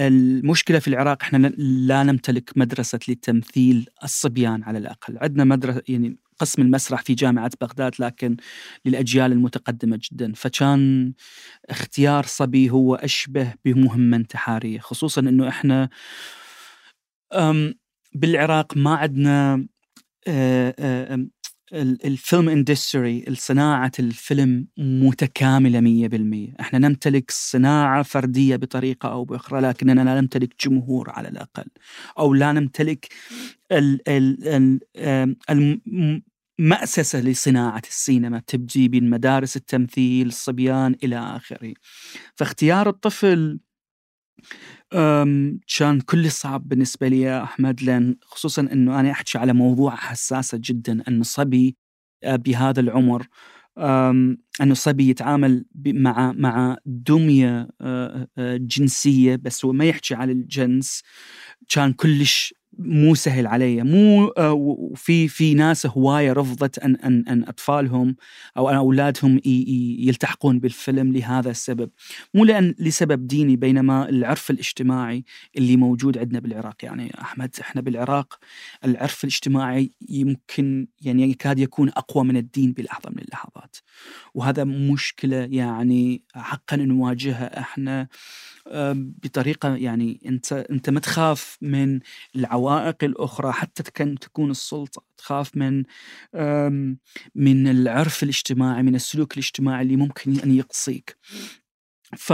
المشكلة 0.00 0.78
في 0.78 0.88
العراق 0.88 1.22
إحنا 1.22 1.46
لا 1.58 2.02
نمتلك 2.02 2.50
مدرسة 2.56 2.98
لتمثيل 3.08 3.88
الصبيان 4.04 4.62
على 4.62 4.78
الأقل، 4.78 5.18
عندنا 5.20 5.44
مدرسة 5.44 5.82
يعني 5.88 6.16
قسم 6.38 6.62
المسرح 6.62 7.02
في 7.02 7.14
جامعة 7.14 7.50
بغداد 7.60 7.94
لكن 7.98 8.36
للأجيال 8.84 9.32
المتقدمة 9.32 10.00
جدا 10.12 10.32
فكان 10.36 11.12
اختيار 11.70 12.24
صبي 12.26 12.70
هو 12.70 12.94
أشبه 12.94 13.54
بمهمة 13.64 14.16
انتحارية 14.16 14.78
خصوصا 14.78 15.20
أنه 15.20 15.48
إحنا 15.48 15.88
بالعراق 18.14 18.76
ما 18.76 18.94
عندنا 18.94 19.66
الفيلم 21.72 22.48
اندستري 22.48 23.24
صناعة 23.34 23.92
الفيلم 23.98 24.68
متكاملة 24.78 25.80
مية 25.80 26.08
بالمية. 26.08 26.54
إحنا 26.60 26.78
نمتلك 26.78 27.30
صناعة 27.30 28.02
فردية 28.02 28.56
بطريقة 28.56 29.08
أو 29.08 29.24
بأخرى 29.24 29.60
لكننا 29.60 30.00
لا 30.00 30.20
نمتلك 30.20 30.64
جمهور 30.64 31.10
على 31.10 31.28
الأقل. 31.28 31.64
أو 32.18 32.34
لا 32.34 32.52
نمتلك 32.52 33.08
المأسسة 35.50 37.20
لصناعة 37.20 37.82
السينما 37.88 38.42
تبدي 38.46 38.88
من 38.88 39.10
مدارس 39.10 39.56
التمثيل 39.56 40.26
الصبيان 40.26 40.96
إلى 41.04 41.18
آخره. 41.18 41.74
فاختيار 42.34 42.88
الطفل 42.88 43.60
كان 45.78 46.00
كل 46.06 46.30
صعب 46.30 46.68
بالنسبة 46.68 47.08
لي 47.08 47.20
يا 47.20 47.42
أحمد 47.42 47.82
لأن 47.82 48.16
خصوصا 48.22 48.62
أنه 48.62 49.00
أنا 49.00 49.10
أحكي 49.10 49.38
على 49.38 49.52
موضوع 49.52 49.96
حساسة 49.96 50.58
جدا 50.62 51.02
أنه 51.08 51.22
صبي 51.22 51.76
آه، 52.24 52.36
بهذا 52.36 52.80
العمر 52.80 53.26
أنه 54.60 54.74
صبي 54.74 55.08
يتعامل 55.08 55.64
مع 55.86 56.32
مع 56.32 56.76
دمية 56.86 57.68
آه، 57.80 58.28
آه، 58.38 58.56
جنسية 58.56 59.36
بس 59.36 59.64
هو 59.64 59.72
ما 59.72 59.84
يحكي 59.84 60.14
على 60.14 60.32
الجنس. 60.32 61.02
كان 61.68 61.92
كلش 61.92 62.54
مو 62.78 63.14
سهل 63.14 63.46
علي 63.46 63.82
مو 63.82 64.28
آه، 64.28 64.92
في 64.94 65.28
في 65.28 65.54
ناس 65.54 65.86
هواية 65.86 66.32
رفضت 66.32 66.78
أن 66.78 66.96
أن 66.96 67.24
أن 67.28 67.44
أطفالهم 67.48 68.16
أو 68.56 68.70
أن 68.70 68.76
أولادهم 68.76 69.40
يلتحقون 69.44 70.58
بالفيلم 70.58 71.12
لهذا 71.12 71.50
السبب. 71.50 71.90
مو 72.34 72.44
لأن 72.44 72.74
لسبب 72.78 73.26
ديني 73.26 73.56
بينما 73.56 74.08
العرف 74.08 74.50
الاجتماعي 74.50 75.24
اللي 75.56 75.76
موجود 75.76 76.18
عندنا 76.18 76.40
بالعراق. 76.40 76.84
يعني 76.84 77.12
أحمد 77.20 77.54
إحنا 77.60 77.80
بالعراق 77.80 78.38
العرف 78.84 79.24
الاجتماعي 79.24 79.90
يمكن 80.08 80.86
يعني 81.02 81.30
يكاد 81.30 81.58
يكون 81.58 81.88
أقوى 81.88 82.24
من 82.24 82.36
الدين 82.36 82.72
بلحظه 82.72 83.10
من 83.10 83.18
اللحظات 83.18 83.76
وهذا 84.34 84.64
مشكلة 84.64 85.48
يعني 85.50 86.22
حقا 86.34 86.76
نواجهها 86.76 87.60
إحنا 87.60 88.08
بطريقة 88.94 89.76
يعني 89.76 90.20
أنت 90.26 90.52
أنت 90.52 90.90
ما 90.90 91.00
تخاف 91.00 91.58
من 91.60 92.00
العوائق 92.36 92.65
الأخرى 93.02 93.52
حتى 93.52 93.82
كان 93.82 94.18
تكون 94.18 94.50
السلطة 94.50 95.02
تخاف 95.18 95.56
من 95.56 95.84
من 97.34 97.68
العرف 97.68 98.22
الاجتماعي 98.22 98.82
من 98.82 98.94
السلوك 98.94 99.32
الاجتماعي 99.32 99.82
اللي 99.82 99.96
ممكن 99.96 100.40
أن 100.40 100.54
يقصيك. 100.54 101.16
ف 102.16 102.32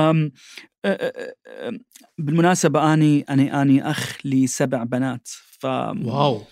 بالمناسبة 2.19 2.95
أني 2.95 3.21
أني 3.31 3.63
أني 3.63 3.91
أخ 3.91 4.17
لسبع 4.25 4.85
بنات 4.85 5.29
ف 5.61 5.65
واو. 5.67 6.43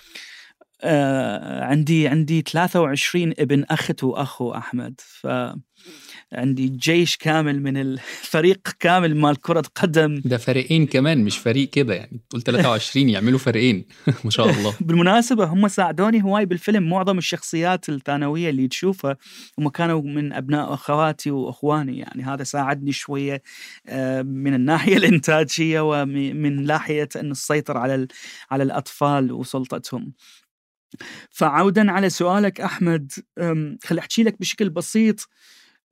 آه 0.82 1.64
عندي 1.64 2.08
عندي 2.08 2.42
23 2.42 3.34
ابن 3.38 3.64
أخت 3.70 4.04
وأخو 4.04 4.54
أحمد 4.54 5.00
ف 5.00 5.26
عندي 6.32 6.68
جيش 6.68 7.16
كامل 7.16 7.62
من 7.62 7.76
الفريق 7.76 8.58
كامل 8.80 9.16
مال 9.16 9.40
كرة 9.40 9.62
قدم. 9.75 10.22
ده 10.25 10.37
فريقين 10.37 10.87
كمان 10.87 11.25
مش 11.25 11.38
فريق 11.38 11.70
كده 11.70 11.94
يعني. 11.94 12.20
تقول 12.30 12.42
23 12.42 13.08
يعملوا 13.08 13.38
فريقين. 13.38 13.84
ما 14.25 14.30
شاء 14.30 14.50
الله. 14.58 14.75
بالمناسبة 14.80 15.44
هم 15.44 15.68
ساعدوني 15.68 16.22
هواي 16.22 16.46
بالفيلم. 16.46 16.90
معظم 16.90 17.18
الشخصيات 17.18 17.88
الثانوية 17.88 18.50
اللي 18.50 18.68
تشوفها 18.68 19.16
هم 19.58 19.68
كانوا 19.68 20.02
من 20.02 20.32
أبناء 20.32 20.75
أخواتي 20.75 21.30
وأخواني 21.30 21.99
يعني. 21.99 22.22
هذا 22.22 22.44
ساعدني 22.44 22.92
شوية 22.92 23.42
آه، 23.88 24.22
من 24.22 24.54
الناحية 24.54 24.96
الإنتاجية 24.96 25.80
ومن 25.80 26.64
ناحية 26.66 27.08
أن 27.16 27.30
السيطر 27.30 27.76
على 27.76 28.06
على 28.50 28.62
الأطفال 28.62 29.32
وسلطتهم. 29.32 30.12
فعودا 31.30 31.90
على 31.92 32.10
سؤالك 32.10 32.60
أحمد 32.60 33.12
خلي 33.84 34.00
أحكي 34.00 34.22
لك 34.22 34.40
بشكل 34.40 34.70
بسيط 34.70 35.28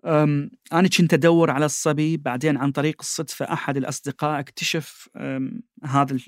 أنا 0.04 0.88
كنت 0.98 1.14
أدور 1.14 1.50
على 1.50 1.66
الصبي 1.66 2.16
بعدين 2.16 2.56
عن 2.56 2.72
طريق 2.72 2.96
الصدفة 3.00 3.52
أحد 3.52 3.76
الأصدقاء 3.76 4.40
اكتشف 4.40 5.08
هذا 5.84 6.18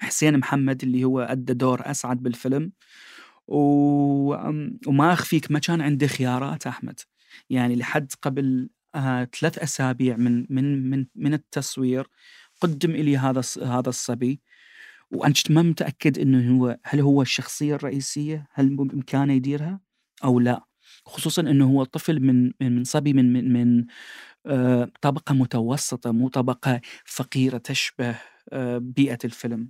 حسين 0.00 0.38
محمد 0.38 0.82
اللي 0.82 1.04
هو 1.04 1.20
أدى 1.20 1.52
دور 1.52 1.90
أسعد 1.90 2.22
بالفيلم 2.22 2.72
وما 3.48 5.12
أخفيك 5.12 5.50
ما 5.50 5.58
كان 5.58 5.80
عندي 5.80 6.08
خيارات 6.08 6.66
أحمد 6.66 7.00
يعني 7.50 7.76
لحد 7.76 8.12
قبل 8.22 8.70
آه 8.94 9.28
ثلاث 9.40 9.58
أسابيع 9.58 10.16
من 10.16 10.46
من 10.50 10.90
من 10.90 11.06
من 11.14 11.34
التصوير 11.34 12.06
قدم 12.60 12.92
لي 12.92 13.16
هذا 13.16 13.42
هذا 13.62 13.88
الصبي 13.88 14.40
وأنا 15.12 15.34
ما 15.50 15.62
متأكد 15.62 16.18
إنه 16.18 16.58
هو 16.58 16.78
هل 16.84 17.00
هو 17.00 17.22
الشخصية 17.22 17.74
الرئيسية؟ 17.74 18.46
هل 18.52 18.76
بإمكانه 18.76 19.32
يديرها 19.32 19.80
أو 20.24 20.40
لا؟ 20.40 20.71
خصوصا 21.06 21.42
إنه 21.42 21.66
هو 21.70 21.84
طفل 21.84 22.20
من 22.20 22.52
من 22.60 22.84
صبي 22.84 23.12
من 23.12 23.32
من, 23.32 23.52
من 23.52 23.84
آه، 24.46 24.88
طبقة 25.00 25.34
متوسطة 25.34 26.12
مو 26.12 26.28
طبقة 26.28 26.80
فقيرة 27.04 27.58
تشبه 27.58 28.18
آه، 28.52 28.78
بيئة 28.78 29.18
الفيلم. 29.24 29.68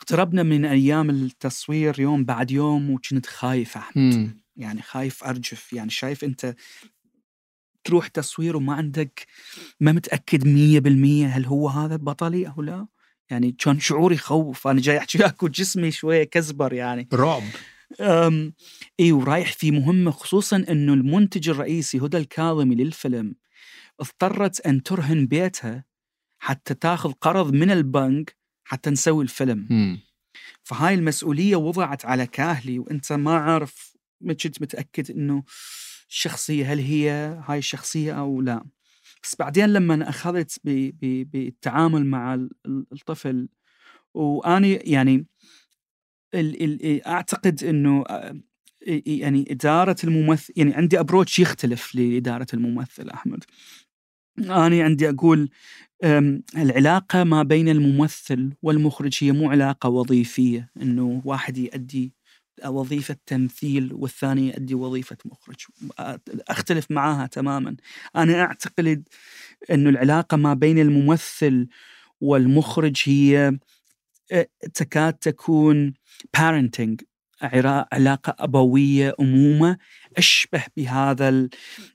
اقتربنا 0.00 0.42
من 0.42 0.64
أيام 0.64 1.10
التصوير 1.10 2.00
يوم 2.00 2.24
بعد 2.24 2.50
يوم 2.50 2.90
وكنت 2.90 3.26
خايف 3.26 3.76
أحمد. 3.76 4.12
يعني 4.56 4.82
خايف 4.82 5.24
أرجف. 5.24 5.72
يعني 5.72 5.90
شايف 5.90 6.24
أنت 6.24 6.54
تروح 7.84 8.08
تصوير 8.08 8.56
وما 8.56 8.74
عندك 8.74 9.26
ما 9.80 9.92
متأكد 9.92 10.46
مية 10.46 10.80
بالمية 10.80 11.26
هل 11.26 11.46
هو 11.46 11.68
هذا 11.68 11.96
بطلي 11.96 12.48
أو 12.48 12.62
لا. 12.62 12.86
يعني 13.30 13.52
كان 13.52 13.80
شعوري 13.80 14.16
خوف. 14.16 14.66
أنا 14.66 14.80
جاي 14.80 14.98
أحكي 14.98 15.18
لك 15.18 15.42
وجسمي 15.42 15.90
شوية 15.90 16.24
كزبر 16.24 16.72
يعني. 16.72 17.08
رعب. 17.12 17.42
إي 19.00 19.12
ورايح 19.12 19.52
في 19.52 19.70
مهمة 19.70 20.10
خصوصا 20.10 20.56
إنه 20.56 20.94
المنتج 20.94 21.48
الرئيسي 21.48 21.98
هدى 21.98 22.16
الكاظمي 22.16 22.74
للفيلم 22.74 23.34
اضطرت 24.00 24.60
أن 24.60 24.82
ترهن 24.82 25.26
بيتها 25.26 25.84
حتى 26.38 26.74
تاخذ 26.74 27.12
قرض 27.12 27.52
من 27.52 27.70
البنك 27.70 28.36
حتى 28.64 28.90
نسوي 28.90 29.24
الفيلم 29.24 29.58
م. 29.70 29.98
فهاي 30.62 30.94
المسؤولية 30.94 31.56
وضعت 31.56 32.04
على 32.04 32.26
كاهلي 32.26 32.78
وأنت 32.78 33.12
ما 33.12 33.36
عارف 33.36 33.96
ما 34.20 34.32
كنت 34.32 34.62
متأكد 34.62 35.10
إنه 35.10 35.44
الشخصية 36.08 36.72
هل 36.72 36.78
هي 36.78 37.10
هاي 37.46 37.58
الشخصية 37.58 38.12
أو 38.12 38.40
لا 38.40 38.64
بس 39.22 39.36
بعدين 39.38 39.72
لما 39.72 40.08
أخذت 40.08 40.60
بالتعامل 40.64 42.06
مع 42.06 42.48
الطفل 42.66 43.48
واني 44.14 44.72
يعني 44.72 45.26
أعتقد 47.06 47.64
إنه 47.64 48.04
يعني 49.06 49.44
إدارة 49.50 49.96
الممثل 50.04 50.52
يعني 50.56 50.74
عندي 50.74 51.00
أبروتش 51.00 51.38
يختلف 51.38 51.94
لإدارة 51.94 52.46
الممثل 52.54 53.10
أحمد. 53.10 53.44
أنا 54.38 54.84
عندي 54.84 55.08
أقول 55.08 55.50
العلاقة 56.56 57.24
ما 57.24 57.42
بين 57.42 57.68
الممثل 57.68 58.52
والمخرج 58.62 59.18
هي 59.20 59.32
مو 59.32 59.50
علاقة 59.50 59.88
وظيفية 59.88 60.70
إنه 60.82 61.22
واحد 61.24 61.58
يؤدي 61.58 62.12
وظيفة 62.66 63.16
تمثيل 63.26 63.90
والثاني 63.92 64.48
يؤدي 64.48 64.74
وظيفة 64.74 65.16
مخرج. 65.24 65.56
أختلف 66.48 66.90
معاها 66.90 67.26
تماما. 67.26 67.76
أنا 68.16 68.40
أعتقد 68.40 69.08
أن 69.70 69.86
العلاقة 69.86 70.36
ما 70.36 70.54
بين 70.54 70.78
الممثل 70.78 71.68
والمخرج 72.20 72.96
هي 73.04 73.58
تكاد 74.74 75.12
تكون 75.12 75.94
parenting 76.36 76.96
علاقة 77.92 78.36
أبوية 78.38 79.14
أمومة 79.20 79.78
أشبه 80.16 80.64
بهذا 80.76 81.48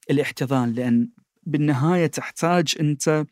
الاحتضان 0.10 0.74
لأن 0.74 1.10
بالنهاية 1.44 2.08
تحتاج 2.08 2.75
أنت 2.79 3.25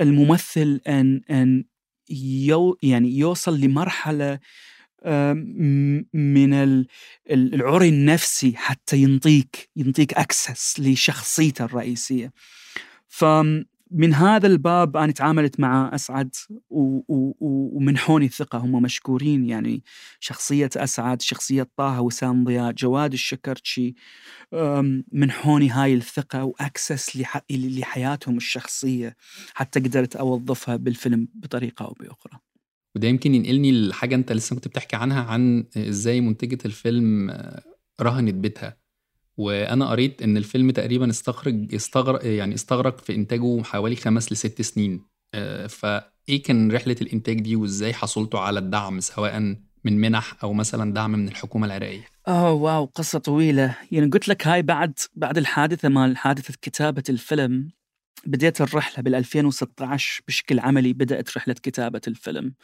الممثل 0.00 0.80
أن 0.88 1.20
أن 1.30 1.64
يو 2.10 2.78
يعني 2.82 3.18
يوصل 3.18 3.60
لمرحلة 3.60 4.38
من 6.14 6.54
العري 7.30 7.88
النفسي 7.88 8.56
حتى 8.56 8.96
ينطيك 8.96 9.68
ينطيك 9.76 10.14
access 10.14 10.80
لشخصيته 10.80 11.64
الرئيسية. 11.64 12.32
ف 13.08 13.24
من 13.90 14.14
هذا 14.14 14.46
الباب 14.46 14.96
أنا 14.96 15.12
تعاملت 15.12 15.60
مع 15.60 15.94
أسعد 15.94 16.34
ومنحوني 16.70 18.26
الثقة. 18.26 18.58
هم 18.58 18.82
مشكورين 18.82 19.44
يعني 19.44 19.84
شخصية 20.20 20.70
أسعد 20.76 21.22
شخصية 21.22 21.68
طه 21.76 22.00
وسام 22.00 22.44
ضياء 22.44 22.72
جواد 22.72 23.12
الشكرتشي 23.12 23.94
منحوني 25.12 25.70
هاي 25.70 25.94
الثقة 25.94 26.44
وأكسس 26.44 27.26
لحياتهم 27.50 28.36
الشخصية. 28.36 29.16
حتى 29.54 29.80
قدرت 29.80 30.16
أوظفها 30.16 30.76
بالفيلم 30.76 31.28
بطريقة 31.34 31.84
أو 31.84 31.92
بأخرى. 32.00 32.38
وده 32.96 33.08
يمكن 33.08 33.34
ينقلني 33.34 33.72
لحاجة 33.88 34.14
أنت 34.14 34.32
لسه 34.32 34.56
كنت 34.56 34.68
بتحكي 34.68 34.96
عنها 34.96 35.22
عن 35.22 35.64
إزاي 35.76 36.20
منتجة 36.20 36.58
الفيلم 36.64 37.30
آه، 37.30 37.62
رهنت 38.00 38.34
بيتها. 38.34 38.85
وأنا 39.36 39.90
قريت 39.90 40.22
إن 40.22 40.36
الفيلم 40.36 40.70
تقريبا 40.70 41.10
استخرج 41.10 41.74
استغرق 41.74 42.26
يعني 42.26 42.54
استغرق 42.54 42.98
في 42.98 43.14
إنتاجه 43.14 43.62
حوالي 43.62 43.96
خمس 43.96 44.32
لست 44.32 44.62
سنين. 44.62 45.06
آه، 45.34 45.66
فإيه 45.66 46.42
كان 46.44 46.72
رحلة 46.72 46.96
الإنتاج 47.02 47.40
دي 47.40 47.56
وإزاي 47.56 47.92
حصلتوا 47.92 48.40
على 48.40 48.58
الدعم 48.58 49.00
سواء 49.00 49.56
من 49.84 50.00
منح 50.00 50.36
أو 50.42 50.52
مثلا 50.52 50.94
دعم 50.94 51.12
من 51.12 51.28
الحكومة 51.28 51.66
العراقية؟ 51.66 52.04
اوه 52.28 52.52
واو 52.52 52.84
قصة 52.84 53.18
طويلة. 53.18 53.76
يعني 53.92 54.10
قلت 54.10 54.28
لك 54.28 54.46
هاي 54.46 54.62
بعد 54.62 54.98
بعد 55.14 55.38
الحادثة 55.38 55.88
مال 55.88 56.16
حادثة 56.16 56.54
كتابة 56.62 57.02
الفيلم 57.08 57.68
بديت 58.26 58.60
الرحلة 58.60 59.02
بال 59.02 59.14
2016 59.14 60.22
بشكل 60.28 60.58
عملي 60.60 60.92
بدأت 60.92 61.36
رحلة 61.36 61.54
كتابة 61.54 62.00
الفيلم. 62.08 62.54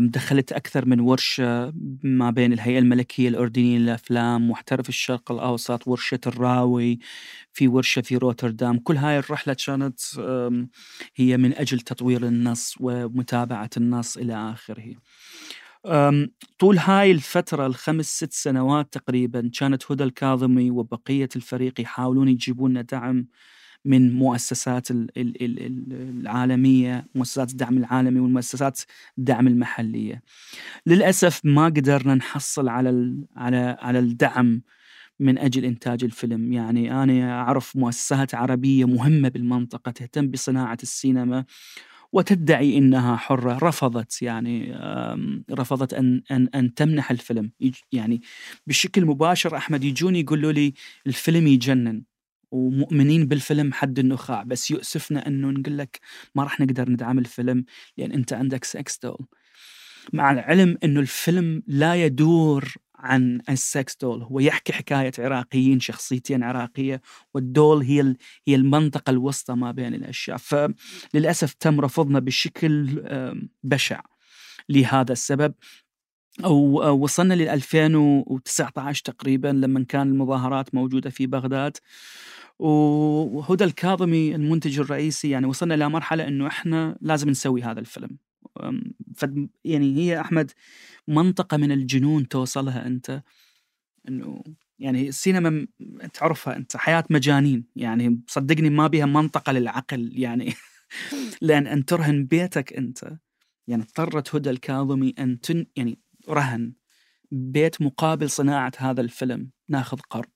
دخلت 0.00 0.52
أكثر 0.52 0.86
من 0.86 1.00
ورشة 1.00 1.72
ما 2.02 2.30
بين 2.30 2.52
الهيئة 2.52 2.78
الملكية 2.78 3.28
الأردنية 3.28 3.78
للأفلام 3.78 4.50
محترف 4.50 4.88
الشرق 4.88 5.32
الأوسط 5.32 5.88
ورشة 5.88 6.20
الراوي 6.26 6.98
في 7.52 7.68
ورشة 7.68 8.02
في 8.02 8.16
روتردام. 8.16 8.78
كل 8.78 8.96
هاي 8.96 9.18
الرحلة 9.18 9.56
كانت 9.66 10.00
هي 11.16 11.36
من 11.36 11.54
أجل 11.54 11.80
تطوير 11.80 12.26
النص 12.26 12.74
ومتابعة 12.80 13.70
النص 13.76 14.16
إلى 14.16 14.34
آخره. 14.52 14.94
طول 16.58 16.78
هاي 16.78 17.10
الفترة 17.10 17.66
الخمس 17.66 18.06
ست 18.06 18.32
سنوات 18.32 18.92
تقريبا 18.92 19.50
كانت 19.58 19.92
هدى 19.92 20.04
الكاظمي 20.04 20.70
وبقية 20.70 21.28
الفريق 21.36 21.80
يحاولون 21.80 22.28
يجيبون 22.28 22.84
دعم 22.84 23.26
من 23.86 24.12
مؤسسات 24.12 24.88
العالمية 25.16 27.06
مؤسسات 27.14 27.50
الدعم 27.50 27.78
العالمي 27.78 28.20
والمؤسسات 28.20 28.80
الدعم 29.18 29.46
المحلية. 29.48 30.22
للأسف 30.86 31.40
ما 31.44 31.64
قدرنا 31.64 32.14
نحصل 32.14 32.68
على 32.68 33.16
على 33.36 33.76
على 33.80 33.98
الدعم 33.98 34.62
من 35.20 35.38
أجل 35.38 35.64
إنتاج 35.64 36.04
الفيلم. 36.04 36.52
يعني 36.52 37.02
أنا 37.02 37.40
أعرف 37.40 37.76
مؤسسات 37.76 38.34
عربية 38.34 38.84
مهمة 38.84 39.28
بالمنطقة 39.28 39.90
تهتم 39.90 40.28
بصناعة 40.30 40.78
السينما 40.82 41.44
وتدعي 42.12 42.78
إنها 42.78 43.16
حرة. 43.16 43.58
رفضت 43.62 44.22
يعني 44.22 44.74
رفضت 45.52 45.94
ان 45.94 46.22
ان 46.30 46.48
أن 46.54 46.74
تمنح 46.74 47.10
الفيلم. 47.10 47.50
يعني 47.92 48.22
بشكل 48.66 49.04
مباشر 49.06 49.56
أحمد 49.56 49.84
يجوني 49.84 50.20
يقولوا 50.20 50.52
لي 50.52 50.74
الفيلم 51.06 51.46
يجنن. 51.46 52.02
ومؤمنين 52.50 53.26
بالفيلم 53.26 53.72
حد 53.72 53.98
النخاع 53.98 54.42
بس 54.42 54.70
يؤسفنا 54.70 55.26
إنه 55.26 55.50
نقول 55.50 55.78
لك 55.78 56.00
ما 56.34 56.42
راح 56.42 56.60
نقدر 56.60 56.90
ندعم 56.90 57.18
الفيلم 57.18 57.64
لأن 57.98 58.12
أنت 58.12 58.32
عندك 58.32 58.64
sex 58.64 58.98
doll 59.02 59.26
مع 60.12 60.32
العلم 60.32 60.78
إنه 60.84 61.00
الفيلم 61.00 61.62
لا 61.66 61.94
يدور 62.04 62.74
عن 62.98 63.40
ال 63.48 63.60
sex 63.60 63.96
doll 64.00 64.22
هو 64.22 64.40
يحكي 64.40 64.72
حكاية 64.72 65.12
عراقيين 65.18 65.80
شخصيتين 65.80 66.42
عراقية 66.42 67.00
وال 67.34 67.50
doll 67.50 67.82
هي 67.82 68.14
هي 68.48 68.54
المنطقة 68.54 69.10
الوسطى 69.10 69.54
ما 69.54 69.70
بين 69.72 69.94
الأشياء. 69.94 70.36
فللأسف 70.36 71.52
تم 71.52 71.80
رفضنا 71.80 72.18
بشكل 72.18 73.02
بشع 73.62 74.00
لهذا 74.68 75.12
السبب. 75.12 75.54
أو 76.44 77.02
وصلنا 77.02 77.34
ل 77.34 77.48
2019 77.48 79.02
تقريبا 79.04 79.48
لما 79.48 79.84
كان 79.84 80.08
المظاهرات 80.08 80.74
موجودة 80.74 81.10
في 81.10 81.26
بغداد. 81.26 81.76
وهدى 82.58 83.64
الكاظمي 83.64 84.34
المنتج 84.34 84.80
الرئيسي 84.80 85.30
يعني 85.30 85.46
وصلنا 85.46 85.74
إلى 85.74 85.88
مرحلة 85.88 86.28
إنه 86.28 86.46
إحنا 86.46 86.98
لازم 87.00 87.30
نسوي 87.30 87.62
هذا 87.62 87.80
الفيلم. 87.80 88.18
يعني 89.64 89.96
هي 89.96 90.20
أحمد 90.20 90.50
منطقة 91.08 91.56
من 91.56 91.72
الجنون 91.72 92.28
توصلها 92.28 92.86
أنت. 92.86 93.22
إنه 94.08 94.42
يعني 94.78 95.08
السينما 95.08 95.66
تعرفها 96.14 96.56
أنت 96.56 96.76
حياة 96.76 97.04
مجانين. 97.10 97.64
يعني 97.76 98.20
صدقني 98.28 98.70
ما 98.70 98.86
بها 98.86 99.06
منطقة 99.06 99.52
للعقل 99.52 100.12
يعني 100.14 100.54
لأن 101.42 101.66
أن 101.66 101.84
ترهن 101.84 102.24
بيتك 102.26 102.72
أنت. 102.72 103.16
يعني 103.68 103.82
اضطرت 103.82 104.34
هدى 104.34 104.50
الكاظمي 104.50 105.14
أن 105.18 105.40
تن 105.40 105.66
يعني 105.76 105.98
رهن 106.28 106.72
بيت 107.30 107.82
مقابل 107.82 108.30
صناعة 108.30 108.72
هذا 108.78 109.00
الفيلم 109.00 109.50
ناخذ 109.68 109.98
قرض. 110.10 110.28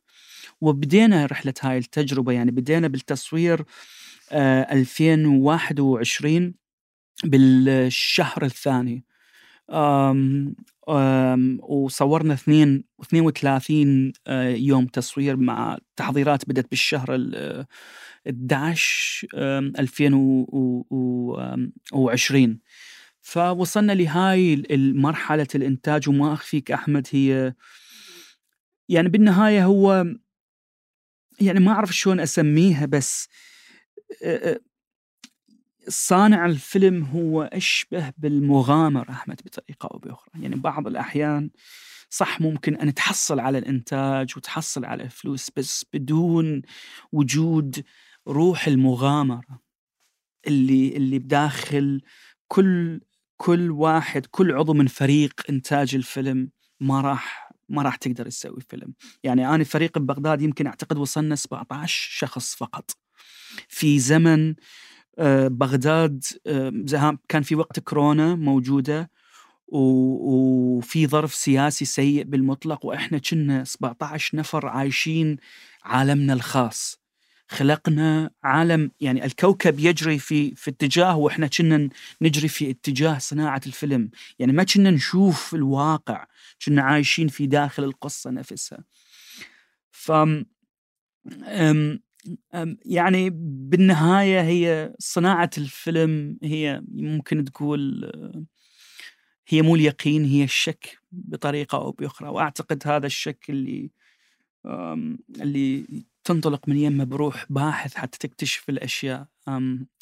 وبدينا 0.61 1.27
رحلة 1.27 1.55
هاي 1.63 1.79
التجربة 1.79 2.33
يعني 2.33 2.51
بدينا 2.51 2.89
بالتصوير 2.89 3.65
آه 4.33 4.73
2021 4.73 6.55
بالشهر 7.25 8.45
الثاني. 8.45 9.05
آم 9.71 10.55
آم 10.89 11.59
وصورنا 11.63 12.35
اثنين 12.35 12.85
32 13.03 14.13
آه، 14.27 14.49
يوم 14.49 14.87
تصوير 14.87 15.37
مع 15.37 15.79
تحضيرات 15.97 16.49
بدأت 16.49 16.71
بالشهر 16.71 17.15
ال 17.15 17.67
11 18.27 19.27
2020 19.79 22.61
فوصلنا 23.21 23.93
لهاي 23.93 24.55
المرحلة 24.55 25.47
الإنتاج 25.55 26.09
وما 26.09 26.33
أخفيك 26.33 26.71
أحمد 26.71 27.09
هي 27.13 27.55
يعني 28.89 29.09
بالنهاية 29.09 29.65
هو 29.65 30.07
يعني 31.41 31.61
ما 31.61 31.73
أعرف 31.73 31.91
شلون 31.95 32.21
أسميها 32.21 32.87
بس 32.87 33.29
صانع 35.89 36.47
الفيلم 36.47 37.05
هو 37.05 37.43
أشبه 37.43 38.13
بالمغامرة 38.19 39.11
أحمد 39.11 39.41
بطريقة 39.45 39.87
أو 39.87 39.99
بأخرى. 39.99 40.43
يعني 40.43 40.57
بعض 40.57 40.87
الأحيان 40.87 41.51
صح 42.11 42.41
ممكن 42.41 42.75
أن 42.77 42.95
تحصل 42.95 43.41
على 43.41 43.59
الإنتاج 43.59 44.33
وتحصل 44.37 44.85
على 44.85 45.09
فلوس 45.09 45.51
بس 45.57 45.87
بدون 45.93 46.63
وجود 47.13 47.85
روح 48.29 48.67
المغامرة 48.67 49.63
اللي 50.47 50.97
اللي 50.97 51.19
بداخل 51.19 52.03
كل 52.49 53.01
كل 53.41 53.71
واحد 53.71 54.27
كل 54.27 54.53
عضو 54.53 54.73
من 54.73 54.87
فريق 54.87 55.41
إنتاج 55.51 55.95
الفيلم 55.95 56.51
ما 56.81 57.01
راح 57.01 57.53
ما 57.69 57.83
راح 57.83 57.97
تقدر 57.97 58.27
تسوي 58.27 58.61
فيلم. 58.69 58.95
يعني 59.23 59.55
أنا 59.55 59.65
فريق 59.65 59.99
ببغداد 59.99 60.43
يمكن 60.43 60.67
أعتقد 60.67 60.99
وصلنا 60.99 61.35
17 61.35 62.09
شخص 62.13 62.55
فقط. 62.55 62.91
في 63.69 63.99
زمن 63.99 64.55
آه، 65.19 65.49
بغداد 65.49 66.25
آه، 66.47 67.19
كان 67.29 67.43
في 67.43 67.55
وقت 67.55 67.81
كورونا 67.81 68.35
موجودة 68.35 69.11
وفي 69.69 71.07
ظرف 71.07 71.35
سياسي 71.35 71.85
سيء 71.85 72.25
بالمطلق 72.25 72.87
وإحنا 72.87 73.19
كنا 73.19 73.65
17 73.65 74.37
نفر 74.37 74.67
عايشين 74.67 75.37
عالمنا 75.85 76.33
الخاص. 76.33 77.00
خلقنا 77.51 78.31
عالم 78.43 78.91
يعني 79.01 79.25
الكوكب 79.25 79.79
يجري 79.81 80.19
في 80.19 80.55
في 80.55 80.71
اتجاه 80.71 81.17
وإحنا 81.17 81.47
كنا 81.47 81.89
نجري 82.23 82.49
في 82.49 82.71
اتجاه 82.71 83.19
صناعة 83.19 83.61
الفيلم. 83.67 84.11
يعني 84.39 84.53
ما 84.53 84.65
كنا 84.65 84.91
نشوف 84.91 85.55
الواقع 85.55 86.27
كنا 86.67 86.83
عايشين 86.83 87.29
في 87.29 87.47
داخل 87.47 87.85
القصة 87.85 88.31
نفسها. 88.31 88.85
ف 89.91 90.13
يعني 92.85 93.31
بالنهاية 93.35 94.41
هي 94.43 94.95
صناعة 94.99 95.51
الفيلم 95.59 96.39
هي 96.43 96.83
ممكن 96.89 97.45
تقول 97.45 98.13
هي 99.49 99.63
مو 99.63 99.75
اليقين 99.75 100.25
هي 100.25 100.45
الشك 100.45 100.99
بطريقة 101.13 101.79
أو 101.79 101.93
بأخرى. 101.93 102.29
وأعتقد 102.29 102.83
هذا 102.87 103.07
الشك 103.07 103.51
اللي 103.51 103.91
اللي 105.41 105.87
تنطلق 106.25 106.69
من 106.69 106.77
يمه 106.77 107.05
بروح 107.05 107.47
باحث 107.51 107.95
حتى 107.95 108.19
تكتشف 108.19 108.69
الأشياء 108.69 109.27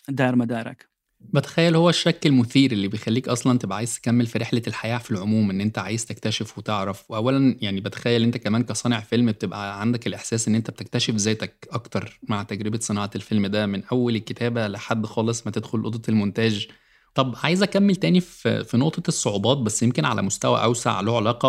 دار 0.08 0.36
مدارك. 0.36 0.88
بتخيل 1.20 1.76
هو 1.76 1.88
الشك 1.90 2.26
المثير 2.26 2.72
اللي 2.72 2.88
بيخليك 2.88 3.28
أصلا 3.28 3.58
تبقى 3.58 3.76
عايز 3.76 4.00
تكمل 4.00 4.26
في 4.26 4.38
رحلة 4.38 4.62
الحياة 4.66 4.98
في 4.98 5.10
العموم 5.10 5.50
إن 5.50 5.60
أنت 5.60 5.78
عايز 5.78 6.06
تكتشف 6.06 6.58
وتعرف. 6.58 7.10
واولا 7.10 7.56
يعني 7.60 7.80
بتخيل 7.80 8.22
أنت 8.22 8.36
كمان 8.36 8.62
كصانع 8.62 9.00
فيلم 9.00 9.32
بتبقى 9.32 9.80
عندك 9.80 10.06
الإحساس 10.06 10.48
إن 10.48 10.54
أنت 10.54 10.70
بتكتشف 10.70 11.14
ذاتك 11.14 11.68
أكتر 11.70 12.20
مع 12.22 12.42
تجربة 12.42 12.78
صناعة 12.78 13.10
الفيلم 13.16 13.46
ده 13.46 13.66
من 13.66 13.84
أول 13.84 14.16
الكتابة 14.16 14.68
لحد 14.68 15.06
خالص 15.06 15.46
ما 15.46 15.52
تدخل 15.52 15.78
أوضة 15.78 16.02
المونتاج. 16.08 16.68
طب 17.14 17.34
عايز 17.42 17.62
أكمل 17.62 17.96
تاني 17.96 18.20
في 18.20 18.64
في 18.64 18.76
نقطة 18.76 19.08
الصعوبات 19.08 19.58
بس 19.58 19.82
يمكن 19.82 20.04
على 20.04 20.22
مستوى 20.22 20.62
أوسع 20.62 21.00
له 21.00 21.16
علاقة 21.16 21.48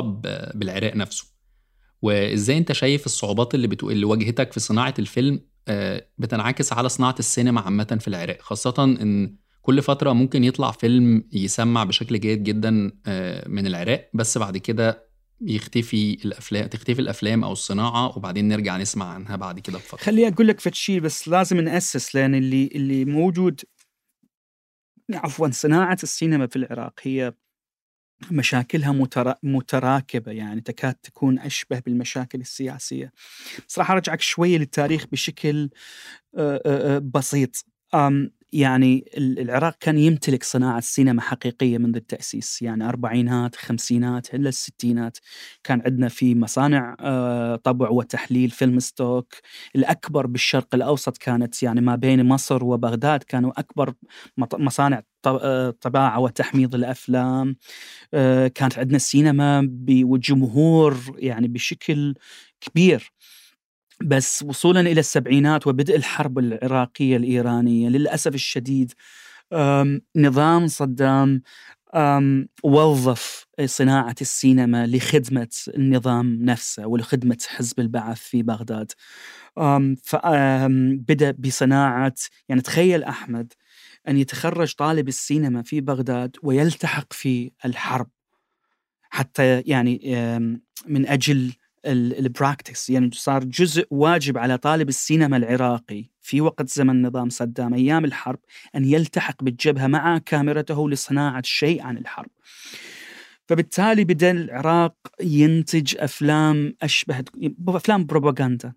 بالعراق 0.56 0.96
نفسه. 0.96 1.26
وإزاي 2.02 2.58
أنت 2.58 2.72
شايف 2.72 3.06
الصعوبات 3.06 3.56
اللي 3.56 3.68
بتو... 3.68 3.90
اللي 3.90 4.06
واجهتك 4.06 4.54
في 4.54 4.60
صناعة 4.60 4.94
الفيلم 5.00 5.42
آه، 5.68 6.08
بتنعكس 6.18 6.74
على 6.74 6.90
صناعة 6.90 7.16
السينما 7.20 7.62
عامة 7.62 7.98
في 8.02 8.08
العراق 8.08 8.42
خاصة 8.42 8.84
إن 8.84 9.36
كل 9.62 9.82
فترة 9.82 10.14
ممكن 10.14 10.44
يطلع 10.44 10.72
فيلم 10.72 11.24
يسمع 11.34 11.84
بشكل 11.84 12.20
جيد 12.20 12.44
جدا 12.44 12.92
آه، 13.06 13.48
من 13.48 13.68
العراق 13.68 14.10
بس 14.14 14.38
بعد 14.38 14.58
كده 14.58 15.10
يختفي 15.42 16.18
الافلام 16.26 16.68
تختفي 16.68 17.02
الأفلام 17.02 17.44
أو 17.44 17.52
الصناعة 17.52 18.18
وبعدين 18.18 18.48
نرجع 18.48 18.78
نسمع 18.78 19.06
عنها 19.06 19.36
بعد 19.36 19.60
كده 19.60 19.78
بفترة. 19.78 19.98
خليني 19.98 20.28
أقول 20.28 20.48
لك 20.48 20.60
فتشي 20.60 21.00
بس 21.00 21.28
لازم 21.28 21.58
نأسس 21.58 22.16
لأن 22.16 22.36
اللي 22.36 22.70
اللي 22.76 23.06
موجود 23.06 23.62
عفوا 25.14 25.50
صناعة 25.52 25.98
السينما 26.04 26.48
في 26.48 26.56
العراق 26.56 26.94
هي 27.02 27.34
مشاكلها 28.32 28.92
مترا... 28.92 29.36
متراكبة 29.44 30.32
يعني 30.32 30.62
تكاد 30.62 30.94
تكون 30.94 31.40
أشبه 31.40 31.80
بالمشاكل 31.80 32.42
السياسية. 32.42 33.12
راح 33.78 33.92
أرجعك 33.92 34.22
شوية 34.22 34.58
للتاريخ 34.58 35.06
بشكل 35.12 35.70
بسيط. 37.02 37.66
يعني 38.54 39.06
العراق 39.18 39.76
كان 39.80 39.98
يمتلك 39.98 40.44
صناعة 40.44 40.80
سينما 40.80 41.22
حقيقية 41.22 41.78
منذ 41.78 41.96
التأسيس. 41.96 42.62
يعني 42.62 42.90
أربعينات 42.90 43.56
خمسينات 43.56 44.34
إلى 44.36 44.50
الستينات. 44.50 45.18
كان 45.64 45.82
عندنا 45.86 46.10
في 46.10 46.36
مصانع 46.36 46.96
آه، 47.00 47.56
طبع 47.56 47.90
وتحليل 47.90 48.50
فيلم 48.50 48.80
ستوك. 48.80 49.34
الأكبر 49.76 50.28
بالشرق 50.28 50.76
الأوسط 50.76 51.18
كانت 51.18 51.64
يعني 51.64 51.82
ما 51.82 51.96
بين 51.96 52.26
مصر 52.26 52.64
وبغداد 52.66 53.24
كانوا 53.24 53.60
أكبر 53.60 53.94
مصانع 54.38 55.02
آه، 55.28 55.70
طباعة 55.82 56.20
وتحميض 56.20 56.76
الأفلام. 56.76 57.56
آه، 58.14 58.48
كانت 58.48 58.80
عندنا 58.80 58.96
السينما 58.98 59.70
وجمهور 60.04 60.98
يعني 61.18 61.48
بشكل 61.48 62.16
كبير. 62.62 63.12
بس 64.04 64.44
وصولا 64.44 64.80
إلى 64.80 65.00
السبعينات 65.00 65.68
وبدء 65.68 65.96
الحرب 65.96 66.40
العراقية 66.40 67.18
الإيرانية 67.18 67.90
للأسف 67.90 68.36
الشديد 68.36 68.94
نظام 70.16 70.68
صدام 70.68 71.42
وظف 72.64 73.46
صناعة 73.66 74.16
السينما 74.22 74.88
لخدمة 74.88 75.48
النظام 75.68 76.40
نفسه 76.46 76.88
ولخدمة 76.88 77.38
حزب 77.48 77.80
البعث 77.80 78.18
في 78.20 78.44
بغداد. 78.44 78.92
فبدأ 80.04 81.32
بصناعة 81.32 82.14
يعني 82.50 82.62
تخيل 82.62 83.04
أحمد 83.04 83.54
أن 84.08 84.18
يتخرج 84.18 84.74
طالب 84.74 85.08
السينما 85.08 85.64
في 85.64 85.82
بغداد 85.82 86.36
ويلتحق 86.44 87.14
في 87.14 87.52
الحرب 87.66 88.10
حتى 89.10 89.62
يعني 89.62 90.02
من 90.88 91.08
أجل 91.08 91.54
البراكتس 91.86 92.90
يعني 92.90 93.10
صار 93.14 93.44
جزء 93.44 93.88
واجب 93.90 94.38
على 94.38 94.58
طالب 94.58 94.90
السينما 94.90 95.38
العراقي 95.38 96.06
في 96.22 96.42
وقت 96.42 96.70
زمن 96.70 97.02
نظام 97.02 97.30
صدام 97.30 97.74
أيام 97.74 98.06
الحرب 98.06 98.40
أن 98.76 98.86
يلتحق 98.86 99.44
بالجبهة 99.44 99.88
مع 99.88 100.18
كاميرته 100.18 100.90
لصناعة 100.90 101.42
شيء 101.46 101.82
عن 101.82 101.98
الحرب. 101.98 102.30
فبالتالي 103.48 104.04
بدأ 104.04 104.32
العراق 104.32 104.96
ينتج 105.22 105.96
أفلام 105.98 106.76
اشبه 106.82 107.24
أفلام 107.68 108.06
بروباغندا 108.06 108.74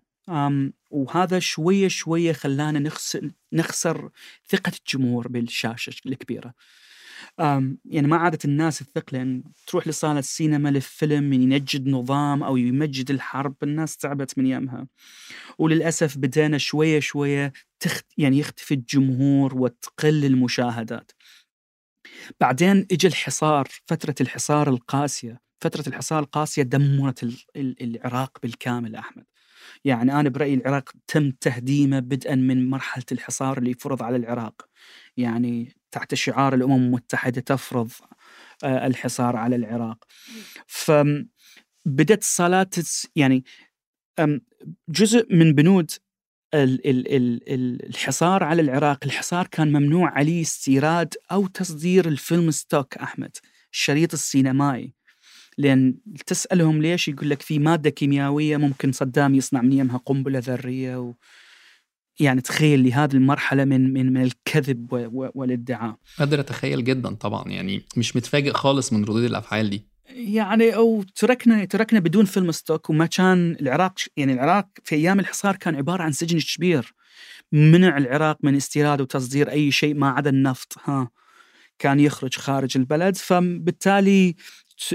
وهذا 0.91 1.39
شوية 1.39 1.87
شوية 1.87 2.33
خلانا 2.33 2.79
نخسر 2.79 3.31
نخسر 3.53 4.09
ثقة 4.47 4.71
الجمهور 4.79 5.27
بالشاشة 5.27 5.93
الكبيرة. 6.05 6.53
يعني 7.85 8.07
ما 8.07 8.15
عادت 8.17 8.45
الناس 8.45 8.79
تثق 8.79 9.13
لأن 9.13 9.43
تروح 9.67 9.87
لصالة 9.87 10.19
السينما 10.19 10.69
للفيلم 10.69 11.33
ينجد 11.33 11.87
نظام 11.87 12.43
أو 12.43 12.57
يمجد 12.57 13.11
الحرب 13.11 13.55
الناس 13.63 13.97
تعبت 13.97 14.37
من 14.37 14.45
يمها 14.47 14.87
وللأسف 15.59 16.17
بدينا 16.17 16.57
شوية 16.57 16.99
شوية 16.99 17.53
تخت 17.79 18.05
يعني 18.17 18.37
يختفي 18.39 18.73
الجمهور 18.73 19.57
وتقل 19.57 20.25
المشاهدات. 20.25 21.11
بعدين 22.39 22.87
اجى 22.91 23.07
الحصار 23.07 23.67
فترة 23.85 24.15
الحصار 24.21 24.69
القاسية. 24.69 25.41
فترة 25.61 25.83
الحصار 25.87 26.19
القاسية 26.19 26.63
دمرت 26.63 27.25
العراق 27.55 28.37
بالكامل 28.43 28.95
أحمد. 28.95 29.25
يعني 29.85 30.19
أنا 30.19 30.29
برأيي 30.29 30.53
العراق 30.53 30.89
تم 31.07 31.31
تهديمه 31.31 31.99
بدءا 31.99 32.35
من 32.35 32.69
مرحلة 32.69 33.05
الحصار 33.11 33.57
اللي 33.57 33.73
فرض 33.73 34.03
على 34.03 34.17
العراق. 34.17 34.69
يعني 35.17 35.75
تحت 35.93 36.15
شعار 36.15 36.53
الأمم 36.53 36.73
المتحدة 36.73 37.41
تفرض 37.41 37.91
آه، 38.63 38.87
الحصار 38.87 39.35
على 39.35 39.55
العراق. 39.55 40.05
فبدت 40.67 42.21
الصالات 42.21 42.75
يعني 43.15 43.43
جزء 44.89 45.35
من 45.35 45.53
بنود 45.53 45.91
الحصار 46.53 48.43
على 48.43 48.61
العراق. 48.61 48.99
الحصار 49.05 49.47
كان 49.47 49.67
ممنوع 49.67 50.09
عليه 50.09 50.41
استيراد 50.41 51.13
أو 51.31 51.47
تصدير 51.47 52.07
الفيلم 52.07 52.51
ستوك 52.51 52.97
أحمد 52.97 53.37
الشريط 53.71 54.13
السينمائي. 54.13 54.93
لأن 55.57 55.95
تسألهم 56.25 56.81
ليش؟ 56.81 57.07
يقول 57.07 57.29
لك 57.29 57.41
في 57.41 57.59
مادة 57.59 57.89
كيميائية 57.89 58.57
ممكن 58.57 58.91
صدام 58.91 59.35
يصنع 59.35 59.61
من 59.61 59.73
يمها 59.73 59.97
قنبلة 59.97 60.39
ذرية 60.39 60.97
و... 61.01 61.13
يعني 62.19 62.41
تخيل 62.41 62.83
لهذه 62.83 63.13
المرحلة 63.13 63.65
من 63.65 63.93
من 63.93 64.13
من 64.13 64.23
الكذب 64.23 64.87
والادعاء. 65.35 65.95
قادر 66.19 66.39
أتخيل 66.39 66.83
جدا 66.83 67.15
طبعا 67.15 67.49
يعني 67.49 67.85
مش 67.97 68.15
متفاجئ 68.15 68.53
خالص 68.53 68.93
من 68.93 69.03
ردود 69.03 69.23
الأفعال 69.23 69.69
دي. 69.69 69.87
يعني 70.15 70.75
أو 70.75 71.03
تركنا 71.15 71.65
تركنا 71.65 71.99
بدون 71.99 72.25
فيلم 72.25 72.51
ستوك 72.51 72.89
وما 72.89 73.05
كان 73.05 73.57
العراق 73.61 73.93
يعني 74.17 74.33
العراق 74.33 74.67
في 74.83 74.95
أيام 74.95 75.19
الحصار 75.19 75.55
كان 75.55 75.75
عبارة 75.75 76.03
عن 76.03 76.11
سجن 76.11 76.39
كبير. 76.55 76.93
منع 77.51 77.97
العراق 77.97 78.37
من 78.43 78.55
استيراد 78.55 79.01
وتصدير 79.01 79.51
أي 79.51 79.71
شيء 79.71 79.95
ما 79.95 80.09
عدا 80.09 80.29
النفط 80.29 80.77
ها 80.83 81.09
كان 81.79 81.99
يخرج 81.99 82.35
خارج 82.35 82.77
البلد 82.77 83.17
فبالتالي 83.17 84.35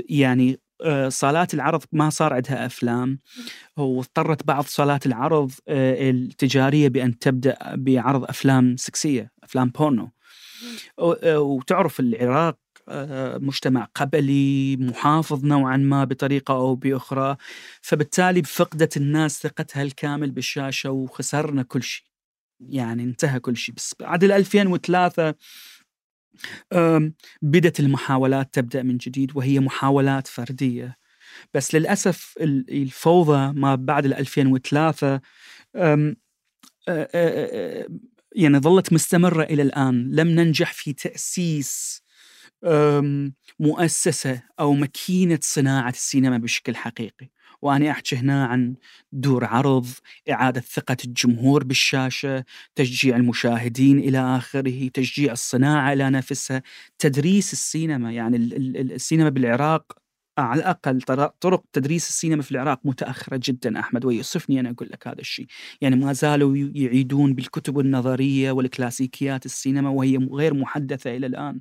يعني 0.09 0.61
صالات 1.09 1.55
العرض 1.55 1.83
ما 1.93 2.11
صار 2.11 2.35
عندها 2.35 2.67
أفلام. 2.67 3.19
واضطرت 3.77 4.45
بعض 4.47 4.65
صالات 4.65 5.07
العرض 5.07 5.53
آه، 5.69 6.11
التجارية 6.11 6.89
بأن 6.89 7.19
تبدأ 7.19 7.57
بعرض 7.75 8.25
أفلام 8.25 8.77
سكسية 8.77 9.33
أفلام 9.45 9.69
بورنو. 9.69 10.11
آه، 10.99 11.41
وتعرف 11.41 12.01
العراق 12.01 12.59
مجتمع 13.41 13.89
قبلي 13.95 14.77
محافظ 14.77 15.45
نوعا 15.45 15.77
ما 15.77 16.05
بطريقة 16.05 16.55
أو 16.55 16.75
بأخرى. 16.75 17.37
فبالتالي 17.83 18.43
فقدت 18.43 18.97
الناس 18.97 19.43
ثقتها 19.43 19.83
الكامل 19.83 20.31
بالشاشة 20.31 20.91
وخسرنا 20.91 21.63
كل 21.63 21.83
شيء. 21.83 22.05
يعني 22.61 23.03
انتهى 23.03 23.41
كل 23.41 23.57
شيء. 23.57 23.75
بس 23.75 23.95
بعد 24.01 24.25
2003 24.25 25.35
بدت 27.43 27.81
المحاولات 27.81 28.55
تبدأ 28.55 28.83
من 28.83 28.97
جديد 28.97 29.37
وهي 29.37 29.61
محاولات 29.61 30.27
فردية. 30.27 30.97
بس 31.55 31.75
للأسف 31.75 32.35
الفوضى 32.41 33.53
ما 33.61 33.75
بعد 33.75 34.07
2003 34.07 35.21
يعني 38.37 38.59
ظلت 38.59 38.93
مستمرة 38.93 39.43
إلى 39.43 39.63
الآن. 39.63 40.11
لم 40.13 40.29
ننجح 40.29 40.73
في 40.73 40.93
تأسيس 40.93 42.03
مؤسسة 43.61 44.43
أو 44.61 44.73
ماكينة 44.73 45.39
صناعة 45.43 45.91
السينما 45.91 46.39
بشكل 46.39 46.77
حقيقي. 46.77 47.29
وأنا 47.63 47.91
أحكي 47.91 48.17
هنا 48.17 48.47
عن 48.47 48.75
دور 49.13 49.45
عرض 49.45 49.87
إعادة 50.31 50.61
ثقة 50.61 50.97
الجمهور 51.05 51.65
بالشاشة 51.65 52.45
تشجيع 52.75 53.17
المشاهدين 53.17 53.99
إلى 53.99 54.19
آخره 54.19 54.89
تشجيع 54.95 55.33
الصناعة 55.33 55.93
إلى 55.93 56.11
نفسها 56.11 56.63
تدريس 56.99 57.53
السينما. 57.53 58.13
يعني 58.13 58.37
السينما 58.37 59.29
بالعراق 59.29 59.93
على 60.39 60.61
الأقل 60.61 61.01
طرق 61.41 61.65
تدريس 61.73 62.09
السينما 62.09 62.43
في 62.43 62.51
العراق 62.53 62.81
متأخرة 62.85 63.41
جدا 63.45 63.81
أحمد. 63.81 64.05
ويؤسفني 64.05 64.61
أنا 64.61 64.71
أقول 64.71 64.89
لك 64.93 65.09
هذا 65.09 65.21
الشيء، 65.21 65.47
يعني 65.81 65.97
ما 65.97 66.13
زالوا 66.13 66.57
يعيدون 66.75 67.35
بالكتب 67.35 67.79
النظرية 67.79 68.51
والكلاسيكيات 68.51 69.47
السينما 69.47 69.91
وهي 69.91 70.17
غير 70.17 70.55
محدثة 70.55 71.17
إلى 71.17 71.27
الآن. 71.27 71.61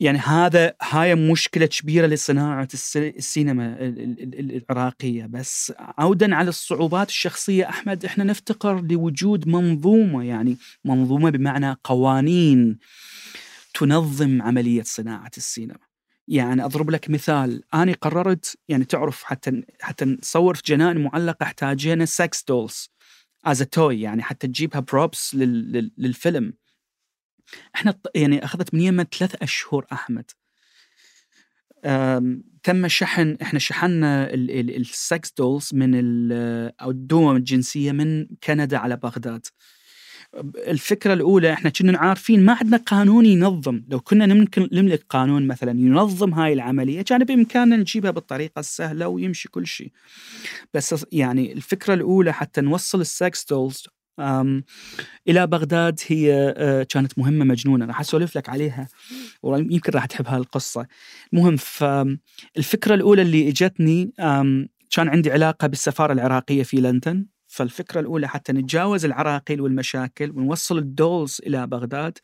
يعني 0.00 0.18
هذا 0.18 0.74
هاي 0.82 1.14
مشكلة 1.14 1.66
كبيرة 1.66 2.06
لصناعة 2.06 2.68
السينما 2.96 3.76
العراقية. 3.80 5.26
بس 5.26 5.72
عودا 5.78 6.34
على 6.34 6.48
الصعوبات 6.48 7.08
الشخصية 7.08 7.68
أحمد 7.68 8.04
إحنا 8.04 8.24
نفتقر 8.24 8.80
لوجود 8.80 9.48
منظومة 9.48 10.24
يعني 10.24 10.56
منظومة 10.84 11.30
بمعنى 11.30 11.76
قوانين 11.84 12.78
تنظم 13.74 14.42
عملية 14.42 14.82
صناعة 14.82 15.30
السينما. 15.36 15.78
يعني 16.28 16.64
أضرب 16.64 16.90
لك 16.90 17.10
مثال. 17.10 17.62
أنا 17.74 17.92
قررت 17.92 18.58
يعني 18.68 18.84
تعرف 18.84 19.22
حتى 19.24 19.62
حتى 19.80 20.04
نصور 20.04 20.54
في 20.54 20.62
جنائن 20.66 20.98
معلقة 21.04 21.44
احتاجينا 21.44 22.04
sex 22.04 22.44
dolls 22.48 22.90
as 23.44 23.62
toy 23.62 24.00
يعني 24.00 24.22
حتى 24.22 24.46
تجيبها 24.46 24.80
ب 24.80 24.89
props 24.89 25.34
للفيلم. 25.34 26.52
إحنا 27.74 27.94
يعني 28.14 28.44
أخذت 28.44 28.74
من 28.74 28.80
يمن 28.80 29.04
ثلاث 29.04 29.42
أشهر 29.42 29.86
أحمد. 29.92 30.30
تم 32.62 32.88
شحن 32.88 33.36
إحنا 33.42 33.58
شحنا 33.58 34.34
ال 34.34 34.59
sex 34.59 35.32
dolls 35.38 35.70
من 35.72 35.94
أو 36.80 36.90
الدمى 36.90 37.36
الجنسية 37.36 37.92
من 37.92 38.26
كندا 38.44 38.76
على 38.78 38.96
بغداد. 38.96 39.46
الفكرة 40.56 41.12
الأولى 41.12 41.52
إحنا 41.52 41.70
كنا 41.70 41.98
عارفين 41.98 42.44
ما 42.44 42.52
عندنا 42.52 42.76
قانون 42.76 43.26
ينظم. 43.26 43.82
لو 43.88 44.00
كنا 44.00 44.26
ممكن 44.26 44.68
نملك 44.72 45.04
قانون 45.08 45.46
مثلا 45.46 45.70
ينظم 45.70 46.34
هاي 46.34 46.52
العملية 46.52 47.02
كان 47.02 47.24
بامكاننا 47.24 47.76
نجيبها 47.76 48.10
بالطريقة 48.10 48.60
السهلة 48.60 49.08
ويمشي 49.08 49.48
كل 49.48 49.66
شيء. 49.66 49.92
بس 50.74 51.06
يعني 51.12 51.52
الفكرة 51.52 51.94
الأولى 51.94 52.32
حتى 52.32 52.60
نوصل 52.60 53.00
ال 53.00 53.11
sex 53.11 53.44
dolls 53.44 53.86
إلى 55.28 55.46
بغداد 55.46 56.00
هي 56.06 56.54
آه، 56.56 56.82
كانت 56.82 57.18
مهمة 57.18 57.44
مجنونة. 57.44 57.86
راح 57.86 58.00
أسولف 58.00 58.36
لك 58.36 58.48
عليها 58.48 58.88
ويمكن 59.42 59.92
راح 59.92 60.06
تحب 60.06 60.26
هالقصة. 60.26 60.86
المهم 61.32 61.56
فالفكرة 61.56 62.94
الأولى 62.94 63.22
اللي 63.22 63.48
إجتني 63.48 64.12
كان 64.90 65.08
عندي 65.08 65.32
علاقة 65.32 65.66
بالسفارة 65.66 66.12
العراقية 66.12 66.62
في 66.62 66.76
لندن. 66.76 67.26
فالفكرة 67.46 68.00
الأولى 68.00 68.28
حتى 68.28 68.52
نتجاوز 68.52 69.04
العراقيل 69.04 69.60
والمشاكل 69.60 70.30
ونوصل 70.30 70.78
الدولز 70.78 71.40
إلى 71.46 71.66
بغداد 71.66 72.18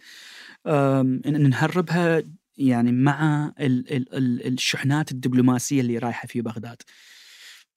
نهربها 1.26 2.22
يعني 2.58 2.92
مع 2.92 3.52
ال- 3.60 3.92
ال- 3.96 4.14
ال- 4.14 4.46
الشحنات 4.52 5.12
الدبلوماسية 5.12 5.80
اللي 5.80 5.98
رايحة 5.98 6.26
في 6.26 6.40
بغداد. 6.40 6.82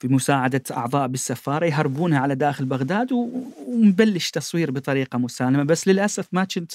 بمساعدة 0.04 0.64
أعضاء 0.72 1.08
بالسفارة 1.08 1.66
يهربونها 1.66 2.20
على 2.20 2.36
داخل 2.36 2.66
بغداد 2.66 3.12
ونبلش 3.68 4.30
تصوير 4.32 4.72
بطريقة 4.72 5.18
مسالمة. 5.18 5.64
بس 5.64 5.88
للأسف 5.88 6.28
ما 6.32 6.44
كنت 6.44 6.72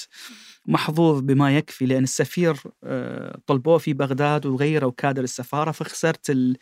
محظوظ 0.67 1.21
بما 1.21 1.57
يكفي 1.57 1.87
لأن 1.87 2.03
السفير 2.03 2.57
آه، 2.85 3.39
طلبوه 3.47 3.79
في 3.79 3.93
بغداد 3.93 4.47
وغيروا 4.47 4.93
كادر 4.97 5.23
السفارة 5.23 5.71
فخسرت 5.71 6.31
ال- 6.31 6.57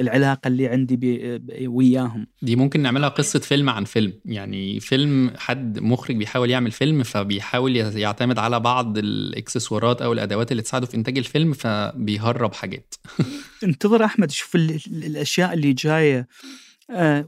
العلاقة 0.00 0.48
اللي 0.48 0.68
عندي 0.68 1.40
وياهم. 1.66 2.26
دي 2.42 2.56
ممكن 2.56 2.80
نعملها 2.80 3.08
قصة 3.08 3.38
فيلم 3.38 3.70
عن 3.70 3.84
فيلم. 3.84 4.12
يعني 4.24 4.80
فيلم 4.80 5.30
حد 5.38 5.78
مخرج 5.78 6.16
بيحاول 6.16 6.50
يعمل 6.50 6.70
فيلم 6.70 7.02
فبيحاول 7.02 7.76
يعتمد 7.76 8.38
على 8.38 8.60
بعض 8.60 8.98
الاكسسوارات 8.98 10.02
أو 10.02 10.12
الأدوات 10.12 10.50
اللي 10.52 10.62
تساعده 10.62 10.86
في 10.86 10.96
إنتاج 10.96 11.18
الفيلم 11.18 11.52
فبيهرب 11.52 12.54
حاجات. 12.54 12.94
انتظر 13.64 14.04
أحمد 14.04 14.30
شوف 14.30 14.56
ال- 14.56 14.70
ال- 14.86 15.04
الأشياء 15.04 15.52
اللي 15.54 15.72
جاية. 15.72 16.28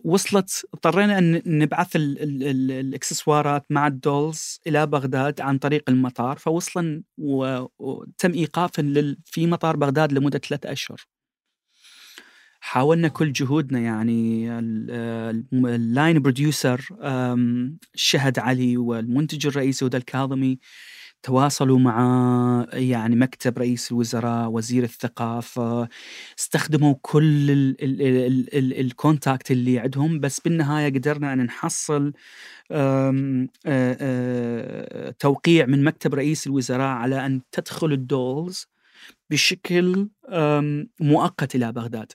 وصلت 0.05 0.67
اضطرينا 0.75 1.19
أن 1.19 1.43
نبعث 1.47 1.97
ال 1.97 2.23
ال 2.23 2.43
ال 2.43 2.71
الإكسسوارات 2.71 3.67
مع 3.71 3.87
الدولز 3.87 4.61
إلى 4.67 4.87
بغداد 4.87 5.41
عن 5.41 5.59
طريق 5.59 5.85
المطار 5.91 6.39
فوصلا 6.39 7.03
وتم 7.19 8.33
ايقافا 8.35 8.83
لل- 8.83 9.19
في 9.25 9.47
مطار 9.47 9.77
بغداد 9.77 10.13
لمدة 10.13 10.39
ثلاثة 10.39 10.73
أشهر. 10.73 11.07
حاولنا 12.61 13.09
كل 13.09 13.33
جهودنا 13.33 13.79
يعني 13.81 14.51
ال 15.53 15.66
line 15.66 16.19
producer 16.23 16.89
شهد 17.95 18.39
علي 18.39 18.77
والمنتج 18.77 19.47
الرئيسي 19.47 19.87
هدى 19.87 19.97
الكاظمي 19.97 20.59
تواصلوا 21.23 21.79
مع 21.79 22.67
يعني 22.73 23.17
مكتب 23.17 23.59
رئيس 23.59 23.93
الوزراء 23.93 24.49
وزير 24.51 24.85
الثقافة 24.85 25.89
استخدموا 26.39 26.95
كل 27.03 27.51
ال- 27.51 27.85
ال- 27.85 28.03
ال- 28.03 28.55
ال- 28.59 28.81
ال 28.81 28.89
contact 28.89 29.51
اللي 29.51 29.79
عندهم 29.79 30.21
بس 30.21 30.41
بالنهاية 30.41 30.95
قدرنا 30.95 31.33
أن 31.33 31.39
نحصل 31.45 32.13
توقيع 35.19 35.67
من 35.67 35.85
مكتب 35.85 36.15
رئيس 36.15 36.47
الوزراء 36.47 36.89
على 36.89 37.27
أن 37.27 37.41
تدخل 37.53 37.93
ال 37.93 38.05
dolls 38.05 38.67
بشكل 39.31 40.09
مؤقت 41.01 41.55
إلى 41.55 41.73
بغداد. 41.73 42.13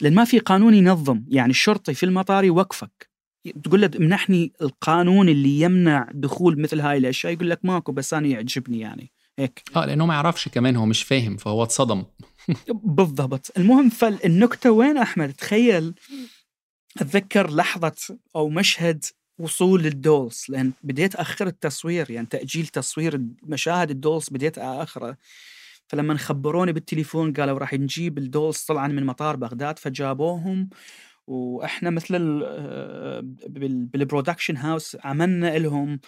لأن 0.00 0.14
ما 0.14 0.24
في 0.24 0.38
قانون 0.38 0.74
ينظم 0.74 1.24
يعني 1.28 1.50
الشرطي 1.50 1.94
في 1.94 2.06
المطار 2.06 2.44
يوقفك. 2.44 3.15
تقول 3.64 3.80
له 3.80 3.90
امنحني 3.96 4.52
القانون 4.62 5.28
اللي 5.28 5.60
يمنع 5.60 6.08
دخول 6.14 6.60
مثل 6.60 6.80
هاي 6.80 6.98
الأشياء 6.98 7.32
يقول 7.32 7.50
لك 7.50 7.64
ماكو 7.64 7.92
بس 7.92 8.14
أنا 8.14 8.26
يعجبني 8.28 8.80
يعني. 8.80 9.12
هيك. 9.38 9.62
آه 9.76 9.84
لأنه 9.86 10.06
ما 10.06 10.14
يعرفش 10.14 10.48
كمان 10.48 10.76
هو 10.76 10.86
مش 10.86 11.02
فاهم 11.02 11.36
فهو 11.36 11.62
اتصدم. 11.62 12.04
بالضبط. 12.98 13.52
المهم 13.56 13.88
فالنكتة 13.88 14.70
وين 14.70 14.96
أحمد؟ 14.96 15.32
تخيل 15.32 15.94
أتذكر 17.00 17.50
لحظة 17.50 18.18
أو 18.36 18.48
مشهد 18.48 19.04
وصول 19.38 19.86
الدولز 19.86 20.44
لأن 20.48 20.72
بديت 20.82 21.14
أخر 21.14 21.46
التصوير 21.46 22.10
يعني 22.10 22.26
تأجيل 22.26 22.66
تصوير 22.66 23.20
مشاهد 23.42 23.90
الدولز 23.90 24.28
بديت 24.28 24.58
اخره 24.58 25.16
فلما 25.88 26.16
خبروني 26.16 26.72
بالتليفون 26.72 27.32
قالوا 27.32 27.58
راح 27.58 27.74
نجيب 27.74 28.18
ال 28.18 28.25
dolls 28.25 28.58
طلعا 28.58 28.88
من 28.88 29.06
مطار 29.06 29.36
بغداد 29.36 29.78
فجابوهم 29.78 30.68
وإحنا 31.26 31.90
مثل 31.90 32.42
آه، 32.46 33.20
بال- 33.48 33.84
بالبرودكشن 33.84 34.56
هاوس 34.56 34.96
عملنا 35.04 35.58
لهم 35.58 36.00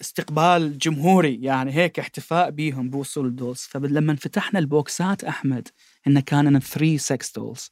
استقبال 0.00 0.78
جمهوري 0.78 1.34
يعني 1.42 1.72
هيك 1.74 1.98
احتفاء 1.98 2.50
بيهم 2.50 2.90
بوصول 2.90 3.26
ال 3.26 3.31
dolls. 3.31 3.58
فلما 3.58 4.14
فتحنا 4.16 4.58
البوكسات 4.58 5.24
أحمد 5.24 5.68
انه 6.06 6.20
كان 6.20 6.60
3 6.60 6.96
sex 6.96 7.32
dolls 7.32 7.70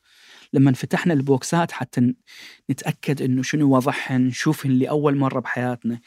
لما 0.52 0.72
فتحنا 0.72 1.12
البوكسات 1.14 1.72
حتى 1.72 2.14
نتأكد 2.70 3.22
إنه 3.22 3.42
شنو 3.42 3.76
وضعهن 3.76 4.20
نشوفهن 4.26 4.72
لاول 4.72 5.16
مرة 5.16 5.40
بحياتنا. 5.40 6.00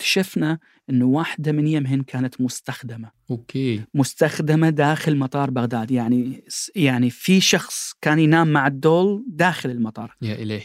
اكتشفنا 0.00 0.58
إنه 0.90 1.04
واحدة 1.04 1.52
من 1.52 1.66
يمهن 1.66 2.02
كانت 2.02 2.40
مستخدمة. 2.40 3.10
okay. 3.30 3.82
مستخدمة 3.94 4.70
داخل 4.70 5.16
مطار 5.16 5.50
بغداد. 5.50 5.90
يعني 5.90 6.44
يعني 6.76 7.10
في 7.10 7.40
شخص 7.40 7.92
كان 8.02 8.18
ينام 8.18 8.52
مع 8.52 8.66
ال 8.66 8.78
doll 8.78 9.24
داخل 9.28 9.70
المطار. 9.70 10.16
يا 10.22 10.34
إلهي. 10.34 10.62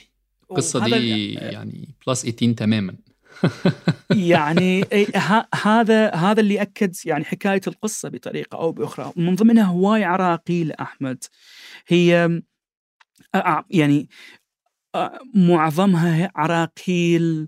القصة 0.52 0.80
وهذا- 0.80 0.98
دي 0.98 1.34
يعني 1.34 1.90
plus 2.08 2.22
18 2.26 2.54
تماما. 2.54 2.96
يعني 4.32 4.86
هذا 5.56 6.10
هذا 6.10 6.42
اللي 6.42 6.62
أكد 6.62 6.96
يعني 7.06 7.24
حكاية 7.26 7.62
القصة 7.68 8.10
بطريقة 8.10 8.58
أو 8.58 8.72
بأخرى. 8.72 9.12
من 9.16 9.36
ضمنها 9.36 9.64
هواي 9.64 10.04
عراقيل 10.04 10.72
احمد 10.72 11.24
هي 11.88 12.42
يعني 13.70 14.10
معظمها 15.36 16.32
عراقيل 16.36 17.48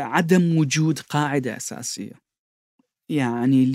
عدم 0.00 0.56
وجود 0.58 0.98
قاعدة 0.98 1.56
أساسية 1.56 2.24
يعني 3.08 3.66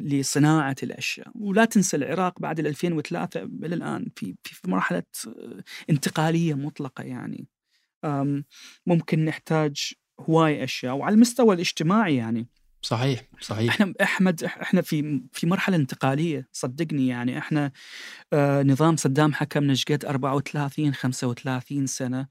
لصناعة 0.00 0.76
الأشياء. 0.82 1.28
ولا 1.34 1.64
تنسى 1.64 1.96
العراق 1.96 2.40
بعد 2.40 2.58
ال 2.58 2.66
2003 2.66 3.42
إلى 3.42 3.74
الآن 3.74 4.06
في 4.16 4.34
في 4.44 4.70
مرحلة 4.70 5.02
أه، 5.26 5.64
انتقالية 5.90 6.54
مطلقة 6.54 7.04
يعني. 7.04 7.48
ممكن 8.86 9.24
نحتاج 9.24 9.92
هواي 10.20 10.64
أشياء. 10.64 10.94
وعلى 10.96 11.14
المستوى 11.14 11.54
الاجتماعي 11.54 12.16
يعني. 12.16 12.48
صحيح 12.82 13.22
صحيح. 13.40 13.70
إحنا 13.74 13.94
إحمد 14.02 14.44
إحنا 14.44 14.82
في 14.82 15.22
في 15.32 15.46
مرحلة 15.46 15.76
انتقالية 15.76 16.48
صدقني 16.52 17.08
يعني. 17.08 17.38
إحنا 17.38 17.72
آه 18.32 18.62
نظام 18.62 18.96
صدام 18.96 19.34
حكمنا 19.34 19.74
شقد 19.74 20.04
34 20.04 20.94
35 20.94 21.86
سنة. 21.86 22.20
آه 22.20 22.28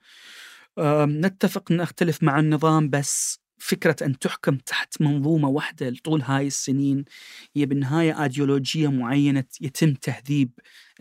نتفق 1.05 1.71
نختلف 1.71 2.23
مع 2.23 2.39
النظام 2.39 2.89
بس 2.89 3.39
فكرة 3.61 3.95
أن 4.05 4.19
تحكم 4.19 4.55
تحت 4.57 5.01
منظومة 5.01 5.49
واحدة 5.49 5.93
طول 6.03 6.21
هاي 6.21 6.47
السنين 6.47 7.05
هي 7.55 7.65
بالنهاية 7.65 8.23
ايديولوجيه 8.23 8.87
معينة 8.87 9.43
يتم 9.61 9.93
تهذيب 9.93 10.51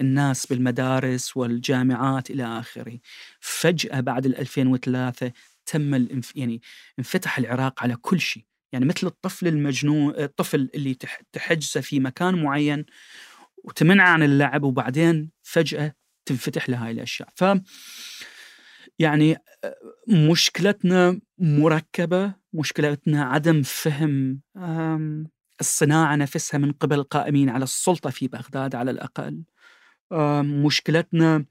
الناس 0.00 0.46
بالمدارس 0.46 1.36
والجامعات 1.36 2.30
إلى 2.30 2.44
آخره. 2.60 2.98
فجأة 3.40 4.00
بعد 4.00 4.26
ال 4.26 4.38
2003 4.38 5.32
تم 5.66 5.94
الانف... 5.94 6.36
يعني 6.36 6.62
انفتح 6.98 7.38
العراق 7.38 7.82
على 7.82 7.96
كل 7.96 8.20
شيء. 8.20 8.44
يعني 8.72 8.84
مثل 8.84 9.06
الطفل 9.06 9.46
المجنون 9.46 10.14
الطفل 10.16 10.70
اللي 10.74 10.94
تح- 10.94 11.20
تحجزه 11.32 11.80
في 11.80 12.00
مكان 12.00 12.42
معين 12.42 12.84
وتمنع 13.64 14.08
عن 14.08 14.22
اللعب 14.22 14.62
وبعدين 14.62 15.30
فجأة 15.42 15.94
تنفتح 16.26 16.68
له 16.68 16.90
الأشياء 16.90 17.28
ف 17.36 17.44
يعني 18.98 19.36
مشكلتنا 20.08 21.20
مركبة 21.38 22.34
مشكلتنا 22.52 23.24
عدم 23.24 23.62
فهم 23.62 24.40
الصناعة 25.60 26.16
نفسها 26.16 26.58
من 26.58 26.72
قبل 26.72 26.98
القائمين 26.98 27.48
على 27.50 27.64
السلطة 27.64 28.10
في 28.10 28.28
بغداد 28.28 28.74
على 28.74 28.90
الأقل. 28.90 29.42
مشكلتنا 30.42 31.44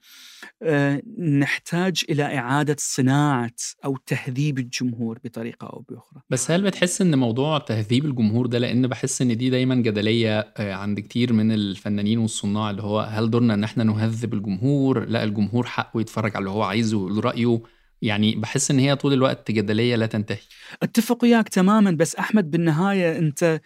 آه، 0.64 1.02
نحتاج 1.20 2.04
إلى 2.10 2.24
إعادة 2.38 2.76
صناعة 2.80 3.52
أو 3.86 3.98
تهذيب 4.06 4.60
الجمهور 4.60 5.20
بطريقة 5.24 5.68
أو 5.68 5.86
بأخرى. 5.90 6.22
بس 6.30 6.52
هل 6.52 6.62
بتحس 6.62 7.02
إن 7.02 7.18
موضوع 7.18 7.58
تهذيب 7.58 8.06
الجمهور 8.06 8.46
ده 8.48 8.60
لأن 8.60 8.88
بحس 8.88 9.22
إن 9.22 9.38
دي 9.38 9.50
دايما 9.50 9.76
جدلية 9.76 10.40
آه، 10.40 10.74
عند 10.74 11.00
كتير 11.00 11.34
من 11.34 11.52
الفنانين 11.52 12.18
والصناع 12.20 12.70
اللي 12.70 12.84
هو 12.84 13.00
هل 13.00 13.30
دورنا 13.30 13.54
إن 13.54 13.64
إحنا 13.64 13.84
نهذب 13.84 14.34
الجمهور؟ 14.34 15.06
لا 15.06 15.24
الجمهور 15.24 15.66
حقه 15.66 16.02
يتفرج 16.02 16.32
على 16.36 16.40
اللي 16.40 16.50
هو 16.52 16.64
عايزه 16.64 16.98
ويقول 16.98 17.26
رأيه. 17.26 17.62
يعني 18.02 18.36
بحس 18.36 18.72
إن 18.72 18.80
هي 18.80 18.96
طول 18.96 19.14
الوقت 19.14 19.52
جدلية 19.52 19.96
لا 19.96 20.06
تنتهي. 20.06 20.40
أتفق 20.84 21.24
وياك 21.24 21.50
تماما 21.50 21.92
بس 21.92 22.16
أحمد 22.16 22.52
بالنهاية 22.52 23.18
أنت 23.18 23.62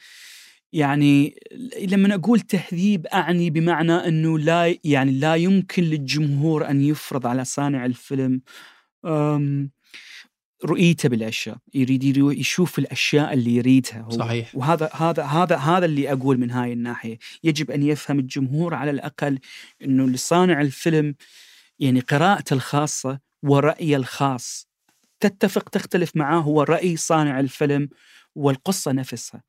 يعني 0.74 1.36
لما 1.88 2.16
أقول 2.16 2.40
تهذيب 2.40 3.08
أعني 3.08 3.50
بمعنى 3.50 3.94
إنه 3.94 4.40
لا 4.40 4.76
يعني 4.84 5.12
لا 5.12 5.36
يمكن 5.36 5.84
للجمهور 5.84 6.70
أن 6.70 6.82
يفرض 6.82 7.28
على 7.28 7.46
صانع 7.46 7.86
الفيلم 7.86 8.42
رؤيته 10.66 11.10
بالأشياء. 11.10 11.58
يريد 11.74 12.18
يشوف 12.18 12.80
الأشياء 12.80 13.34
اللي 13.34 13.56
يريدها 13.56 14.02
هو. 14.02 14.10
صحيح. 14.10 14.56
وهذا 14.56 14.90
هذا 14.94 15.24
هذا 15.24 15.56
هذا 15.56 15.86
اللي 15.86 16.12
أقول 16.12 16.38
من 16.38 16.52
هاي 16.52 16.74
الناحية. 16.74 17.18
يجب 17.44 17.72
أن 17.72 17.84
يفهم 17.84 18.20
الجمهور 18.20 18.74
على 18.74 18.92
الأقل 18.92 19.40
إنه 19.84 20.08
لصانع 20.08 20.62
الفيلم 20.62 21.16
يعني 21.80 22.00
قراءته 22.00 22.54
الخاصة 22.54 23.20
ورأيه 23.44 23.96
الخاص 23.96 24.68
تتفق 25.20 25.70
تختلف 25.70 26.16
معاه 26.16 26.40
هو 26.40 26.64
رأي 26.64 26.98
صانع 26.98 27.40
الفيلم 27.40 27.90
والقصة 28.36 28.92
نفسها. 28.92 29.44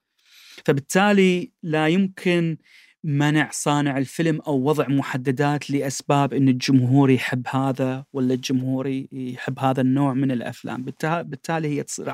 فبالتالي 0.65 1.51
لا 1.63 1.89
يمكن 1.89 2.57
منع 3.05 3.49
صانع 3.53 3.99
الفيلم 3.99 4.41
أو 4.47 4.65
وضع 4.65 4.89
محددات 4.89 5.71
لأسباب 5.71 6.35
إن 6.35 6.49
الجمهور 6.49 7.11
يحب 7.11 7.47
هذا 7.51 8.05
ولا 8.13 8.35
الجمهور 8.35 9.05
يحب 9.13 9.59
هذا 9.59 9.81
النوع 9.81 10.15
من 10.15 10.31
الأفلام، 10.31 10.85
بالتالي 11.05 11.69
هي 11.69 11.83
تصير 11.83 12.13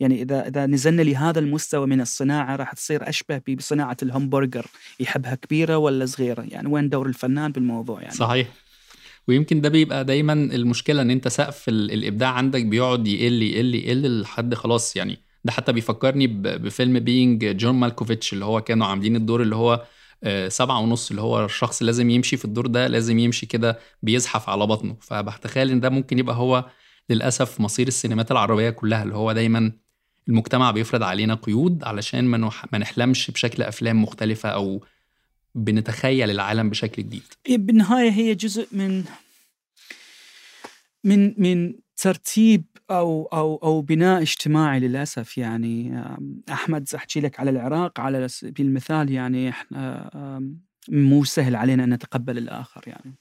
يعني 0.00 0.22
اذا 0.22 0.48
إذا 0.48 0.66
نزلنا 0.66 1.02
لهذا 1.02 1.38
المستوى 1.38 1.86
من 1.86 2.00
الصناعة 2.00 2.56
راح 2.56 2.72
تصير 2.72 3.08
أشبه 3.08 3.40
بصناعة 3.48 3.96
الهمبرجر، 4.02 4.66
يحبها 5.00 5.34
كبيرة 5.34 5.76
ولا 5.76 6.06
صغيرة، 6.06 6.42
يعني 6.42 6.68
وين 6.68 6.88
دور 6.88 7.06
الفنان 7.06 7.52
بالموضوع 7.52 8.02
يعني. 8.02 8.14
صحيح. 8.14 8.48
ويمكن 9.28 9.60
ده 9.60 9.68
بيبقى 9.68 10.04
دايما 10.04 10.32
المشكلة 10.32 11.02
إن 11.02 11.10
أنت 11.10 11.28
سقف 11.28 11.68
الإبداع 11.68 12.30
عندك 12.30 12.64
بيقعد 12.64 13.06
يقل 13.08 13.42
يقل 13.42 13.74
يقل 13.74 14.20
لحد 14.20 14.54
خلاص 14.54 14.96
يعني 14.96 15.18
ده 15.44 15.52
حتى 15.52 15.72
بيفكرني 15.72 16.26
بفيلم 16.26 16.98
بينج 16.98 17.56
جون 17.56 17.74
مالكوفيتش 17.74 18.32
اللي 18.32 18.44
هو 18.44 18.60
كانوا 18.60 18.86
عاملين 18.86 19.16
الدور 19.16 19.42
اللي 19.42 19.56
هو 19.56 19.86
آه، 20.24 20.48
سبعة 20.48 20.80
ونص 20.80 21.10
اللي 21.10 21.22
هو 21.22 21.44
الشخص 21.44 21.82
لازم 21.82 22.10
يمشي 22.10 22.36
في 22.36 22.44
الدور 22.44 22.66
ده 22.66 22.86
لازم 22.86 23.18
يمشي 23.18 23.46
كده 23.46 23.78
بيزحف 24.02 24.48
على 24.48 24.66
بطنه. 24.66 24.96
فبتخيل 25.00 25.70
إن 25.70 25.80
ده 25.80 25.90
ممكن 25.90 26.18
يبقى 26.18 26.36
هو 26.36 26.64
للأسف 27.10 27.60
مصير 27.60 27.88
السينمات 27.88 28.30
العربية 28.30 28.70
كلها 28.70 29.02
اللي 29.02 29.14
هو 29.14 29.32
دايما 29.32 29.72
المجتمع 30.28 30.70
بيفرض 30.70 31.02
علينا 31.02 31.34
قيود 31.34 31.84
علشان 31.84 32.24
ما, 32.24 32.50
نحلمش 32.78 33.30
بشكل 33.30 33.62
أفلام 33.62 34.02
مختلفة 34.02 34.48
أو 34.48 34.84
بنتخيل 35.54 36.30
العالم 36.30 36.70
بشكل 36.70 37.02
جديد. 37.02 37.22
بالنهاية 37.48 38.10
هي 38.10 38.34
جزء 38.34 38.68
من 38.72 39.04
من 41.04 41.34
من 41.38 41.74
ترتيب 41.96 42.64
أو 42.90 43.24
أو 43.32 43.56
أو 43.56 43.82
بناء 43.82 44.22
اجتماعي 44.22 44.80
للأسف 44.80 45.38
يعني 45.38 46.02
أحمد 46.52 46.88
أحكي 46.94 47.20
لك 47.20 47.40
على 47.40 47.50
العراق 47.50 48.00
على 48.00 48.28
سبيل 48.28 48.66
المثال 48.66 49.10
يعني 49.10 49.48
إحنا 49.48 50.10
مو 50.88 51.24
سهل 51.24 51.56
علينا 51.56 51.84
أن 51.84 51.94
نتقبل 51.94 52.38
الآخر 52.38 52.82
يعني. 52.86 53.14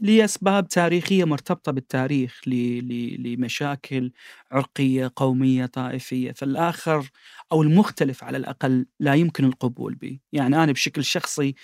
لأسباب 0.00 0.68
تاريخية 0.68 1.24
مرتبطة 1.24 1.72
بالتاريخ 1.72 2.40
لمشاكل 2.46 4.12
عرقية 4.52 5.12
قومية 5.16 5.66
طائفية 5.66 6.32
فالآخر 6.32 7.10
أو 7.52 7.62
المختلف 7.62 8.24
على 8.24 8.36
الأقل 8.38 8.86
لا 9.00 9.14
يمكن 9.14 9.44
القبول 9.44 9.94
به. 9.94 10.18
يعني 10.32 10.64
أنا 10.64 10.72
بشكل 10.72 11.04
شخصي 11.04 11.54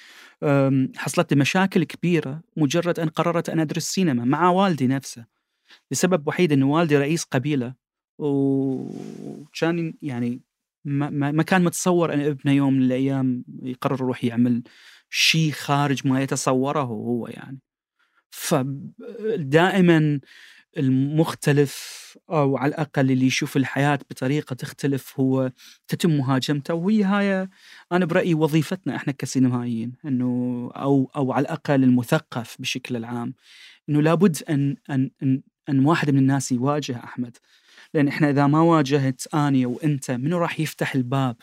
حصلت 0.97 1.33
لي 1.35 1.41
مشاكل 1.41 1.85
كبيرة 1.85 2.41
مجرد 2.57 3.01
أن 3.01 3.09
قررت 3.09 3.49
أن 3.51 3.61
أدرس 3.61 3.85
سينما 3.85 4.25
مع 4.25 4.51
والدي 4.51 4.87
نفسه. 4.87 5.34
لسبب 5.91 6.29
وحيد 6.29 6.53
إنه 6.53 6.71
والدي 6.71 6.99
رئيس 6.99 7.25
قبيلة 7.25 7.75
وكان 8.19 9.95
يعني 10.03 10.41
ما, 10.85 11.11
ما 11.31 11.43
كان 11.43 11.65
متصور 11.65 12.15
أن 12.15 12.21
ابنه 12.21 12.53
يوم 12.53 12.75
من 12.75 12.83
الأيام 12.83 13.45
يقرر 13.63 13.95
يروح 13.95 14.25
يعمل 14.25 14.63
شيء 15.11 15.51
خارج 15.53 16.07
ما 16.07 16.23
يتصوره 16.23 16.83
هو 16.83 17.29
يعني. 17.29 17.61
فدائما 18.31 20.21
المختلف 20.79 21.95
أو 22.31 22.57
على 22.57 22.69
الأقل 22.69 23.11
اللي 23.11 23.27
يشوف 23.27 23.57
الحياة 23.57 23.99
بطريقة 24.11 24.55
تختلف 24.55 25.21
هو 25.21 25.53
تتم 25.89 26.11
مهاجمته 26.11 26.75
وهي 26.75 27.05
هاي 27.05 27.49
أنا 27.93 28.05
برأيي 28.05 28.35
وظيفتنا 28.35 28.97
إحنا 28.97 29.13
كسينمائيين 29.13 29.93
إنه 30.05 30.71
أو 30.77 31.11
أو 31.17 31.33
على 31.33 31.43
الأقل 31.43 31.85
المثقف 31.85 32.57
بشكل 32.59 32.97
العام 32.97 33.35
إنه 33.89 34.03
لابد 34.03 34.43
أن 34.51 34.77
أن 34.91 35.11
أن 35.23 35.43
أن 35.69 35.85
واحد 35.85 36.11
من 36.11 36.19
الناس 36.19 36.53
يواجه 36.53 37.05
أحمد. 37.05 37.37
لأن 37.95 38.09
إحنا 38.09 38.31
إذا 38.31 38.47
ما 38.47 38.61
واجهت 38.61 39.35
آني 39.35 39.67
وانت 39.67 40.11
منو 40.11 40.39
راح 40.39 40.61
يفتح 40.61 40.95
الباب 40.95 41.37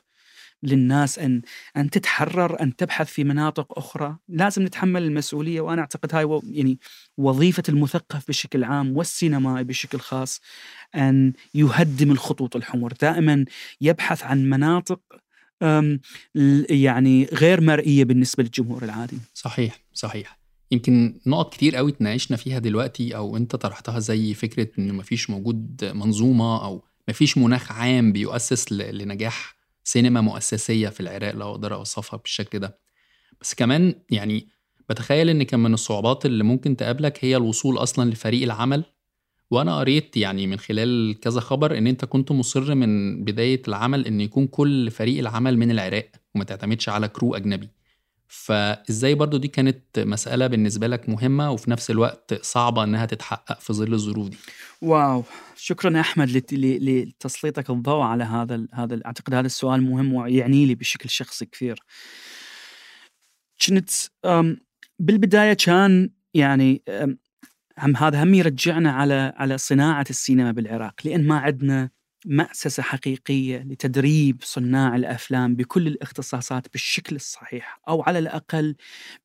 للناس 0.63 1.19
أن 1.19 1.41
أن 1.77 1.89
تتحرر 1.89 2.61
أن 2.61 2.75
تبحث 2.75 3.07
في 3.07 3.23
مناطق 3.23 3.77
أخرى؟ 3.77 4.17
لازم 4.29 4.63
نتحمل 4.63 5.03
المسؤولية 5.03 5.61
وأنا 5.61 5.81
أعتقد 5.81 6.15
هاي 6.15 6.23
و... 6.23 6.41
يعني 6.45 6.79
وظيفة 7.17 7.63
المثقف 7.69 8.27
بشكل 8.27 8.63
عام 8.63 8.97
والسينمائي 8.97 9.63
بشكل 9.63 9.99
خاص 9.99 10.41
أن 10.95 11.33
يهدم 11.53 12.11
الخطوط 12.11 12.55
الحمر. 12.55 12.93
دائما 13.01 13.45
يبحث 13.81 14.23
عن 14.23 14.49
مناطق 14.49 15.01
يعني 16.69 17.25
غير 17.25 17.61
مرئية 17.61 18.03
بالنسبة 18.03 18.43
للجمهور 18.43 18.83
العادي. 18.83 19.17
صحيح 19.33 19.79
صحيح. 19.93 20.40
يمكن 20.71 21.19
نقط 21.27 21.53
كتير 21.53 21.75
قوي 21.75 21.91
اتناقشنا 21.91 22.37
فيها 22.37 22.59
دلوقتي 22.59 23.15
أو 23.15 23.37
أنت 23.37 23.55
طرحتها 23.55 23.99
زي 23.99 24.33
فكرة 24.33 24.67
إن 24.79 24.93
مفيش 24.93 25.29
موجود 25.29 25.91
منظومة 25.93 26.65
أو 26.65 26.83
مفيش 27.09 27.37
مناخ 27.37 27.71
عام 27.71 28.11
بيؤسس 28.13 28.71
لنجاح 28.71 29.55
سينما 29.83 30.21
مؤسسية 30.21 30.89
في 30.89 30.99
العراق 30.99 31.35
لو 31.35 31.51
أقدر 31.51 31.73
أوصفها 31.73 32.17
بالشكل 32.17 32.59
ده. 32.59 32.77
بس 33.41 33.53
كمان 33.53 33.95
يعني 34.09 34.47
بتخيل 34.89 35.29
إن 35.29 35.43
كان 35.43 35.59
من 35.59 35.73
الصعوبات 35.73 36.25
اللي 36.25 36.43
ممكن 36.43 36.75
تقابلك 36.77 37.25
هي 37.25 37.37
الوصول 37.37 37.77
أصلا 37.77 38.09
لفريق 38.09 38.43
العمل. 38.43 38.83
وأنا 39.51 39.79
قريت 39.79 40.17
يعني 40.17 40.47
من 40.47 40.59
خلال 40.59 41.19
كذا 41.19 41.39
خبر 41.39 41.77
إن 41.77 41.87
أنت 41.87 42.05
كنت 42.05 42.31
مصر 42.31 42.75
من 42.75 43.23
بداية 43.23 43.61
العمل 43.67 44.07
إن 44.07 44.21
يكون 44.21 44.47
كل 44.47 44.91
فريق 44.91 45.19
العمل 45.19 45.57
من 45.57 45.71
العراق 45.71 46.11
وما 46.35 46.43
تعتمدش 46.43 46.89
على 46.89 47.07
كرو 47.07 47.35
أجنبي. 47.35 47.69
فإزاي 48.33 49.15
برضو 49.15 49.37
دي 49.37 49.47
كانت 49.47 49.99
مسألة 49.99 50.47
بالنسبة 50.47 50.87
لك 50.87 51.09
مهمة 51.09 51.51
وفي 51.51 51.71
نفس 51.71 51.91
الوقت 51.91 52.45
صعبة 52.45 52.83
إنها 52.83 53.05
تتحقق 53.05 53.59
في 53.59 53.73
ظل 53.73 53.93
الظروف 53.93 54.29
دي؟ 54.29 54.37
واو 54.81 55.23
شكرا 55.55 55.95
يا 55.95 56.01
أحمد 56.01 56.29
لتسليطك 56.51 57.69
الضوء 57.69 58.01
على 58.01 58.23
هذا 58.23 58.67
هذا 58.73 58.99
أعتقد 59.05 59.33
هذا 59.33 59.45
السؤال 59.45 59.81
مهم 59.81 60.13
ويعني 60.13 60.65
لي 60.65 60.75
بشكل 60.75 61.09
شخصي 61.09 61.45
كثير. 61.45 61.79
كنت 63.67 63.89
بالبداية 64.99 65.53
كان 65.53 66.09
يعني 66.33 66.83
هم 67.79 67.97
هذا 67.97 68.23
هم 68.23 68.33
يرجعنا 68.33 68.91
على 68.91 69.33
على 69.35 69.57
صناعة 69.57 70.05
السينما 70.09 70.51
بالعراق 70.51 70.93
لأن 71.05 71.27
ما 71.27 71.39
عندنا 71.39 71.89
مأسسة 72.25 72.83
حقيقية 72.83 73.57
لتدريب 73.57 74.37
صناع 74.43 74.95
الأفلام 74.95 75.55
بكل 75.55 75.87
الاختصاصات 75.87 76.67
بالشكل 76.71 77.15
الصحيح 77.15 77.81
أو 77.89 78.01
على 78.03 78.19
الأقل 78.19 78.75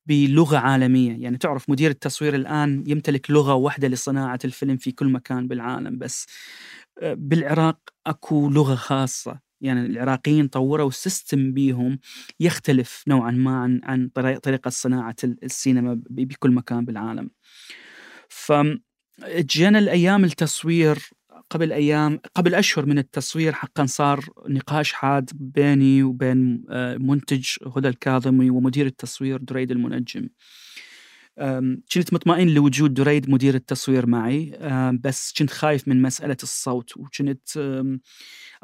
بلغة 0.06 0.58
عالمية. 0.58 1.16
يعني 1.22 1.38
تعرف 1.38 1.70
مدير 1.70 1.90
التصوير 1.90 2.34
الآن 2.34 2.84
يمتلك 2.86 3.30
لغة 3.30 3.54
واحدة 3.54 3.88
لصناعة 3.88 4.38
الفيلم 4.44 4.76
في 4.76 4.92
كل 4.92 5.08
مكان 5.12 5.48
بالعالم 5.48 5.98
بس 5.98 6.26
آه، 7.02 7.14
بالعراق 7.14 7.78
أكو 8.06 8.50
لغة 8.50 8.74
خاصة. 8.74 9.40
يعني 9.60 9.86
العراقيين 9.86 10.48
طوروا 10.48 10.90
سيستم 10.90 11.52
بيهم 11.52 11.98
يختلف 12.40 13.04
نوعا 13.08 13.30
ما 13.30 13.50
عن 13.60 13.80
عن 13.84 14.08
طريقة 14.42 14.70
صناعة 14.70 15.16
السينما 15.24 16.00
بكل 16.10 16.50
مكان 16.50 16.84
بالعالم. 16.84 17.30
فجينا 18.28 19.78
الأيام 19.78 20.24
التصوير 20.24 21.10
قبل 21.50 21.72
أيام 21.72 22.20
قبل 22.34 22.54
أشهر 22.54 22.86
من 22.86 22.98
التصوير 22.98 23.52
حقا 23.52 23.86
صار 23.86 24.24
نقاش 24.48 24.92
حاد 24.92 25.30
بيني 25.34 26.02
وبين 26.02 26.64
آه، 26.70 26.96
منتج 26.96 27.46
هدى 27.76 27.88
الكاظمي 27.88 28.50
ومدير 28.50 28.86
التصوير 28.86 29.38
دريد 29.38 29.70
المنجم. 29.70 30.28
كنت 31.92 32.12
مطمئن 32.12 32.48
لوجود 32.48 32.94
دريد 32.94 33.30
مدير 33.30 33.54
التصوير 33.54 34.06
معي 34.06 34.58
بس 35.04 35.32
كنت 35.38 35.50
خايف 35.50 35.88
من 35.88 36.02
مسألة 36.02 36.36
الصوت 36.42 36.96
وكنت 36.96 37.48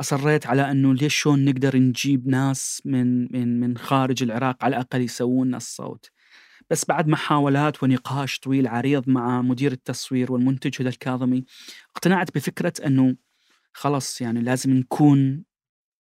أصريت 0.01 0.47
على 0.47 0.71
أنه 0.71 0.95
ليش 0.95 1.15
شلون 1.15 1.45
نقدر 1.45 1.77
نجيب 1.77 2.29
ناس 2.29 2.83
من 2.85 3.33
من 3.33 3.61
من 3.61 3.79
خارج 3.79 4.23
العراق 4.23 4.65
على 4.65 4.77
الأقل 4.77 5.01
يسوون 5.01 5.55
الصوت 5.55 6.11
بس 6.73 6.85
بعد 6.89 7.09
محاولات 7.09 7.83
ونقاش 7.83 8.39
طويل 8.39 8.67
عريض 8.67 9.09
مع 9.09 9.43
مدير 9.43 9.73
التصوير 9.73 10.33
والمنتج 10.33 10.83
هدى 10.83 10.89
الكاظمي 10.89 11.45
اقتنعت 11.91 12.35
بفكرة 12.35 12.73
أنه 12.87 13.17
خلص 13.73 14.21
يعني 14.21 14.41
لازم 14.41 14.71
نكون 14.71 15.45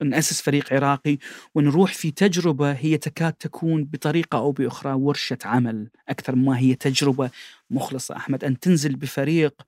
نأسس 0.03 0.42
فريق 0.42 0.73
عراقي 0.73 1.18
ونروح 1.55 1.94
في 1.94 2.11
تجربة 2.11 2.73
هي 2.73 2.99
تكاد 2.99 3.32
تكون 3.32 3.85
بطريقة 3.85 4.39
أو 4.39 4.53
بأخرى 4.53 4.93
ورشة 4.93 5.39
عمل 5.45 5.91
أكثر 6.09 6.35
ما 6.35 6.59
هي 6.59 6.74
تجربة 6.74 7.30
مخلصة. 7.70 8.16
أحمد 8.16 8.45
أن 8.45 8.59
تنزل 8.59 8.97
بفريق 8.97 9.62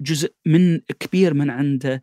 جزء 0.00 0.34
من 0.46 0.78
كبير 0.78 1.34
من 1.34 1.50
عنده 1.50 2.02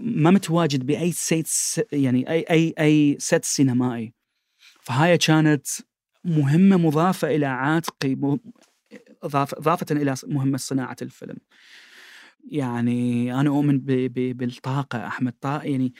ما 0.00 0.30
متواجد 0.30 0.86
بأي 0.86 1.12
set 1.12 1.48
يعني 1.92 2.30
أي 2.30 2.44
أي 2.50 2.74
أي 2.78 3.16
set 3.20 3.44
سينمائي. 3.44 4.14
فهاي 4.80 5.18
كانت 5.18 5.66
مهمة 6.24 6.76
مضافة 6.76 7.36
إلى 7.36 7.46
عاتقي 7.46 8.38
إضافة 9.22 9.86
إلى 9.90 10.14
مهمة 10.26 10.58
صناعة 10.58 10.96
الفيلم. 11.02 11.36
يعني 12.48 13.34
أنا 13.40 13.50
أؤمن 13.50 13.78
ب 13.78 13.86
ب 13.90 14.36
بالطاقة 14.36 15.06
أحمد. 15.06 15.34
طا 15.40 15.62
يعني 15.64 15.92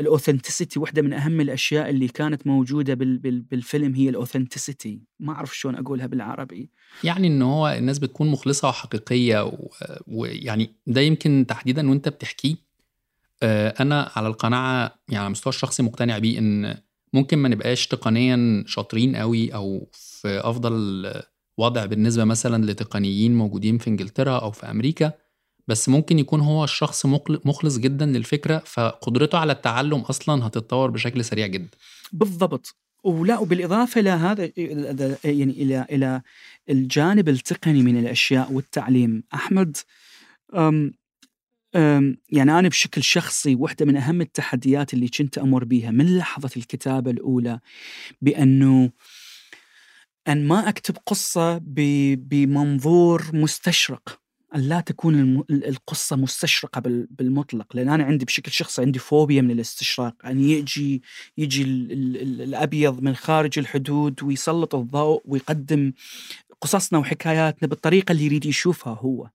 ال 0.00 0.06
authenticity 0.06 0.78
واحدة 0.78 1.02
من 1.02 1.12
أهم 1.12 1.40
الأشياء 1.40 1.90
اللي 1.90 2.08
كانت 2.08 2.46
موجودة 2.46 2.94
بال 2.94 3.18
بال 3.18 3.40
بالفيلم 3.40 3.94
هي 3.94 4.08
ال 4.08 4.15
authenticity. 4.15 5.00
ما 5.20 5.32
أعرف 5.32 5.56
شلون 5.56 5.76
أقولها 5.76 6.06
بالعربي. 6.06 6.70
يعني 7.04 7.26
ان 7.26 7.42
هو 7.42 7.68
الناس 7.68 7.98
بتكون 7.98 8.30
مخلصة 8.30 8.68
وحقيقية 8.68 9.52
ويعني 10.06 10.74
ده 10.86 11.00
يمكن 11.00 11.44
تحديدا 11.48 11.90
وأنت 11.90 12.08
بتحكيه. 12.08 12.56
آه، 13.42 13.74
أنا 13.80 14.12
على 14.16 14.28
القناعة 14.28 14.80
يعني 15.08 15.18
على 15.18 15.26
المستوى 15.26 15.52
الشخصي 15.52 15.82
مقتنع 15.82 16.18
بيه 16.18 16.38
إن 16.38 16.76
ممكن 17.14 17.38
ما 17.38 17.48
نبقاش 17.48 17.86
تقنيا 17.86 18.64
شاطرين 18.66 19.16
قوي 19.16 19.54
أو 19.54 19.88
في 19.92 20.40
أفضل 20.44 21.12
وضع 21.58 21.86
بالنسبة 21.86 22.24
مثلا 22.24 22.70
لتقنيين 22.70 23.34
موجودين 23.34 23.78
في 23.78 23.90
إنجلترا 23.90 24.38
أو 24.38 24.50
في 24.50 24.70
أمريكا 24.70 25.12
بس 25.68 25.88
ممكن 25.88 26.18
يكون 26.18 26.40
هو 26.40 26.64
الشخص 26.64 27.06
مخلص 27.44 27.78
جدا 27.78 28.06
للفكرة 28.06 28.58
فقدرته 28.66 29.38
على 29.38 29.52
التعلم 29.52 30.00
أصلا 30.00 30.46
هتتطور 30.46 30.90
بشكل 30.90 31.24
سريع 31.24 31.46
جدا. 31.46 31.68
بالضبط. 32.12 32.76
ولا 33.04 33.38
وبالإضافة 33.38 34.00
إلى 34.00 34.10
هذا 34.10 34.50
يعني 35.24 35.52
إلى 35.52 35.86
إلى 35.90 36.22
الجانب 36.70 37.28
التقني 37.28 37.82
من 37.82 37.98
الأشياء 37.98 38.52
والتعليم. 38.52 39.22
أحمد 39.34 39.76
يعني 42.30 42.58
أنا 42.58 42.68
بشكل 42.68 43.02
شخصي 43.02 43.54
واحدة 43.54 43.86
من 43.86 43.96
أهم 43.96 44.20
التحديات 44.20 44.94
اللي 44.94 45.08
كنت 45.08 45.38
أمر 45.38 45.64
بيها 45.64 45.90
من 45.90 46.18
لحظة 46.18 46.50
الكتابة 46.56 47.10
الأولى 47.10 47.60
بأنه 48.22 48.90
أن 50.28 50.46
ما 50.48 50.68
أكتب 50.68 50.96
قصة 51.06 51.58
ب- 51.58 52.28
بمنظور 52.28 53.24
مستشرق 53.32 54.20
أن 54.54 54.60
لا 54.60 54.80
تكون 54.80 55.44
مستشرقة 56.12 56.80
بال- 56.80 57.06
بالمطلق. 57.10 57.76
لأن 57.76 57.88
أنا 57.88 58.04
عندي 58.04 58.24
بشكل 58.24 58.52
شخصي 58.52 58.82
عندي 58.82 58.98
فوبيا 58.98 59.42
من 59.42 59.50
الاستشراق. 59.50 60.26
ان 60.26 60.40
يجي 60.40 61.02
يجي 61.38 61.62
ال 61.62 61.92
ال 61.92 62.16
ال 62.22 62.42
الأبيض 62.42 63.02
من 63.02 63.14
خارج 63.16 63.58
الحدود 63.58 64.22
ويسلط 64.22 64.74
الضوء 64.74 65.22
ويقدم 65.24 65.92
قصصنا 66.60 66.98
وحكاياتنا 66.98 67.68
بالطريقة 67.68 68.12
اللي 68.12 68.24
يريد 68.24 68.46
يشوفها 68.46 68.92
هو. 68.92 69.30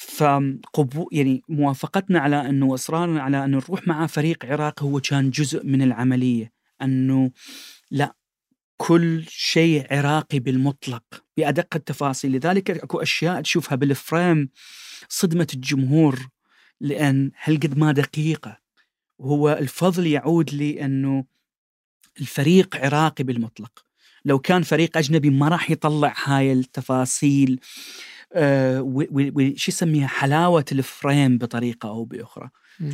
فقبو 0.00 1.08
يعني 1.12 1.42
موافقتنا 1.48 2.20
على 2.20 2.48
أنه 2.48 2.66
وإصرارنا 2.66 3.22
على 3.22 3.44
انه 3.44 3.58
نروح 3.58 3.88
مع 3.88 4.06
فريق 4.06 4.46
عراقي 4.46 4.84
هو 4.86 5.00
كان 5.00 5.30
جزء 5.30 5.66
من 5.66 5.82
العملية. 5.82 6.52
أنه 6.82 7.30
لا 7.90 8.14
كل 8.76 9.24
شيء 9.28 9.86
عراقي 9.90 10.38
بالمطلق 10.38 11.02
بأدق 11.36 11.76
التفاصيل. 11.76 12.32
لذلك 12.32 12.70
أكو 12.70 12.98
أشياء 13.02 13.40
تشوفها 13.42 13.76
بالفريم 13.76 14.48
صدمت 15.08 15.54
الجمهور 15.54 16.28
لأن 16.80 17.30
هالقد 17.42 17.78
ما 17.78 17.92
دقيقة؟ 17.92 18.58
وهو 19.18 19.52
الفضل 19.52 20.06
يعود 20.06 20.54
لأنه 20.54 21.24
الفريق 22.20 22.76
عراقي 22.76 23.24
بالمطلق. 23.24 23.84
لو 24.24 24.38
كان 24.38 24.62
فريق 24.62 24.96
أجنبي 24.96 25.30
ما 25.30 25.48
راح 25.48 25.70
يطلع 25.70 26.14
هاي 26.24 26.52
التفاصيل. 26.52 27.60
وش 28.36 29.68
يسميها؟ 29.68 30.06
حلاوة 30.06 30.64
الفريم 30.72 31.38
بطريقة 31.38 31.88
أو 31.88 32.04
بأخرى. 32.04 32.48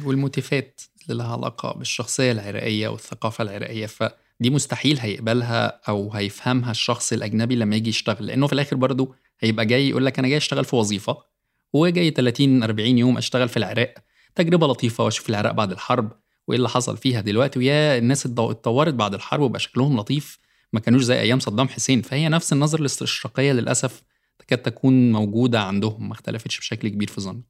والموتيفات 0.04 0.80
اللي 1.02 1.22
لها 1.22 1.32
علاقه 1.32 1.72
بالشخصية 1.78 2.32
العراقيه 2.32 2.88
والثقافة 2.88 3.42
العراقيه 3.42 3.86
فدي 3.86 4.50
مستحيل 4.50 4.98
هيقبلها 4.98 5.80
أو 5.88 6.12
هيفهمها 6.12 6.70
الشخص 6.70 7.12
الأجنبي 7.12 7.56
لما 7.56 7.76
يجي 7.76 7.90
يشتغل 7.90 8.26
لأنه 8.26 8.46
في 8.46 8.52
الآخر 8.52 8.76
برضه 8.76 9.14
هيبقى 9.40 9.66
جاي 9.66 9.88
يقول 9.88 10.06
لك 10.06 10.18
أنا 10.18 10.28
جاي 10.28 10.36
أشتغل 10.36 10.64
في 10.64 10.76
وظيفة 10.76 11.16
وجاي 11.72 12.10
30 12.10 12.62
40 12.62 12.98
يوم 12.98 13.16
أشتغل 13.18 13.48
في 13.48 13.56
العراق 13.56 13.94
تجربة 14.34 14.66
لطيفة 14.66 15.04
وأشوف 15.04 15.30
العراق 15.30 15.52
بعد 15.52 15.72
الحرب 15.72 16.12
وإيه 16.48 16.56
اللي 16.58 16.68
حصل 16.68 16.96
فيها 16.96 17.20
دلوقتي 17.20 17.58
ويا 17.58 17.98
الناس 17.98 18.26
اتطورت 18.26 18.94
بعد 18.94 19.14
الحرب 19.14 19.40
وبقى 19.40 19.60
شكلهم 19.60 19.96
لطيف 20.00 20.38
ما 20.72 20.80
كانوش 20.80 21.02
زي 21.02 21.20
أيام 21.20 21.38
صدام 21.40 21.68
حسين 21.68 22.02
فهي 22.02 22.28
نفس 22.28 22.52
النظره 22.52 22.80
الاستشراقية 22.80 23.52
للأسف 23.52 24.02
تكاد 24.38 24.58
تكون 24.58 25.12
موجودة 25.12 25.60
عندهم 25.60 26.08
ما 26.08 26.12
اختلفتش 26.12 26.58
بشكل 26.58 26.88
كبير 26.88 27.08
في 27.08 27.20
ظني. 27.20 27.42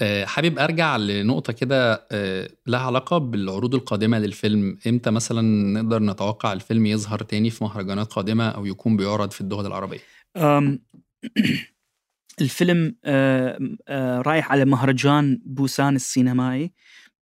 آه، 0.00 0.24
حابب 0.24 0.58
أرجع 0.58 0.96
لنقطة 0.96 1.52
كده 1.52 2.06
آه، 2.12 2.50
لها 2.66 2.80
علاقة 2.80 3.18
بالعروض 3.18 3.74
القادمة 3.74 4.18
للفيلم. 4.18 4.78
إمتى 4.86 5.10
مثلا 5.10 5.42
نقدر 5.82 6.02
نتوقع 6.02 6.52
الفيلم 6.52 6.86
يظهر 6.86 7.22
تاني 7.22 7.50
في 7.50 7.64
مهرجانات 7.64 8.12
قادمة 8.12 8.48
أو 8.48 8.66
يكون 8.66 8.96
بيعرض 8.96 9.30
في 9.30 9.40
الدول 9.40 9.66
العربية؟ 9.66 10.00
الفيلم 12.40 12.96
آه، 13.04 13.58
رايح 14.20 14.52
على 14.52 14.64
مهرجان 14.64 15.40
بوسان 15.44 15.96
السينمائي. 15.96 16.72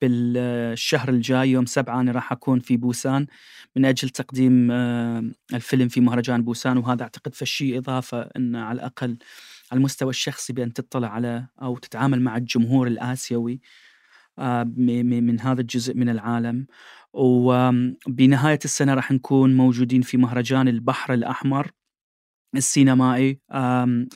بالشهر 0.01 1.09
الجاي 1.09 1.51
يوم 1.51 1.65
سبعة 1.65 2.01
أنا 2.01 2.11
راح 2.11 2.31
أكون 2.31 2.59
في 2.59 2.77
بوسان. 2.77 3.27
من 3.75 3.85
أجل 3.85 4.09
تقديم 4.09 4.71
آه، 4.71 5.23
الفيلم 5.53 5.87
في 5.87 6.01
مهرجان 6.01 6.43
بوسان 6.43 6.77
وهذا 6.77 7.03
أعتقد 7.03 7.35
فشي 7.35 7.77
إضافة 7.77 8.21
أن 8.21 8.55
على 8.55 8.75
الأقل 8.75 9.17
على 9.71 9.77
المستوى 9.79 10.09
الشخصي 10.09 10.53
بأن 10.53 10.73
تطلع 10.73 11.07
على 11.07 11.47
أو 11.61 11.77
تتعامل 11.77 12.21
مع 12.21 12.37
الجمهور 12.37 12.87
الآسيوي 12.87 13.61
آه، 14.39 14.63
من 14.63 15.39
هذا 15.39 15.61
الجزء 15.61 15.93
من 15.95 16.09
العالم. 16.09 16.67
وبنهاية 17.13 18.59
السنة 18.65 18.93
راح 18.93 19.11
نكون 19.11 19.57
موجودين 19.57 20.01
في 20.01 20.17
مهرجان 20.17 20.67
البحر 20.67 21.13
الأحمر 21.13 21.71
السينمائي 22.55 23.39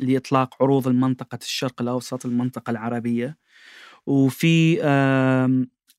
لإطلاق 0.01 0.63
عروض 0.63 0.87
المنطقة 0.87 1.39
الشرق 1.41 1.81
الأوسط 1.81 2.25
المنطقة 2.25 2.71
العربية. 2.71 3.37
وفي 4.05 4.81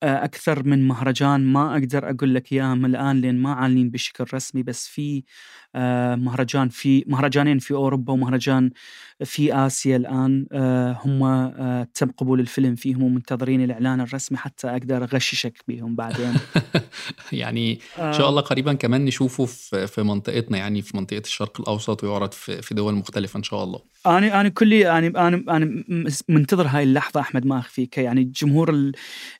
آه، 0.03 0.23
أكثر 0.25 0.63
من 0.63 0.87
مهرجان 0.87 1.41
ما 1.53 1.71
أقدر 1.73 2.09
أقول 2.09 2.35
لك 2.35 2.53
إياهم 2.53 2.85
الآن 2.85 3.21
لأن 3.21 3.39
ما 3.41 3.53
عالنين 3.53 3.89
بشكل 3.89 4.25
رسمي 4.33 4.63
بس 4.63 4.87
في 4.87 5.23
مهرجان 6.15 6.69
في 6.69 7.03
مهرجانين 7.07 7.59
في 7.59 7.73
أوروبا 7.73 8.13
ومهرجان 8.13 8.71
في 9.25 9.55
آسيا 9.55 9.95
الآن. 9.97 10.45
آه، 10.51 10.97
هم 11.05 11.23
آه، 11.23 11.87
تم 11.93 12.07
قبول 12.11 12.39
الفيلم 12.39 12.75
فيهم 12.75 13.03
ومنتظرين 13.03 13.63
الإعلان 13.63 14.01
الرسمي 14.01 14.37
حتى 14.37 14.67
أقدر 14.67 15.03
أغششك 15.03 15.63
بهم 15.67 15.95
بعدين. 15.95 16.33
يعني 17.31 17.79
إن 17.99 18.13
شاء 18.13 18.29
الله 18.29 18.41
قريبا 18.41 18.73
كمان 18.73 19.05
نشوفه 19.05 19.45
في 19.85 20.03
منطقتنا 20.03 20.57
يعني 20.57 20.81
في 20.81 20.97
منطقة 20.97 21.21
الشرق 21.25 21.61
الأوسط 21.61 22.03
ويعرض 22.03 22.33
في 22.33 22.73
دول 22.75 22.93
مختلفة 22.95 23.37
إن 23.37 23.43
شاء 23.43 23.63
الله. 23.63 23.79
أنا 24.05 24.41
أنا 24.41 24.49
كلي 24.49 24.91
أنا 24.91 25.27
أنا 25.27 25.43
أنا 25.49 25.83
منتظر 26.29 26.67
هاي 26.67 26.83
اللحظة 26.83 27.19
أحمد 27.19 27.45
ما 27.45 27.59
أخفيك. 27.59 27.97
يعني 27.97 28.21
الجمهور 28.21 28.69
ال- 28.69 28.91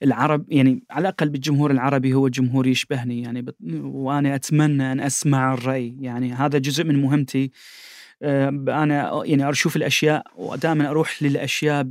العرب 0.04 0.46
يعني 0.50 0.84
على 0.92 1.02
الأقل 1.02 1.30
بالجمهور 1.30 1.72
العربي 1.72 2.14
هو 2.14 2.28
جمهور 2.28 2.68
يشبهني 2.68 3.22
يعني 3.22 3.46
وأنا 3.84 4.36
أتمنى 4.36 4.92
أن 4.92 5.00
أسمع 5.00 5.54
الرأي. 5.54 5.96
يعني 6.00 6.27
هذا 6.34 6.58
جزء 6.60 6.84
من 6.84 7.02
مهمتي. 7.02 7.52
آه، 8.22 8.50
أنا 8.68 9.22
يعني 9.26 9.50
أشوف 9.50 9.76
الأشياء 9.76 10.24
ودائما 10.36 10.90
أروح 10.90 11.24
للأشياء 11.24 11.84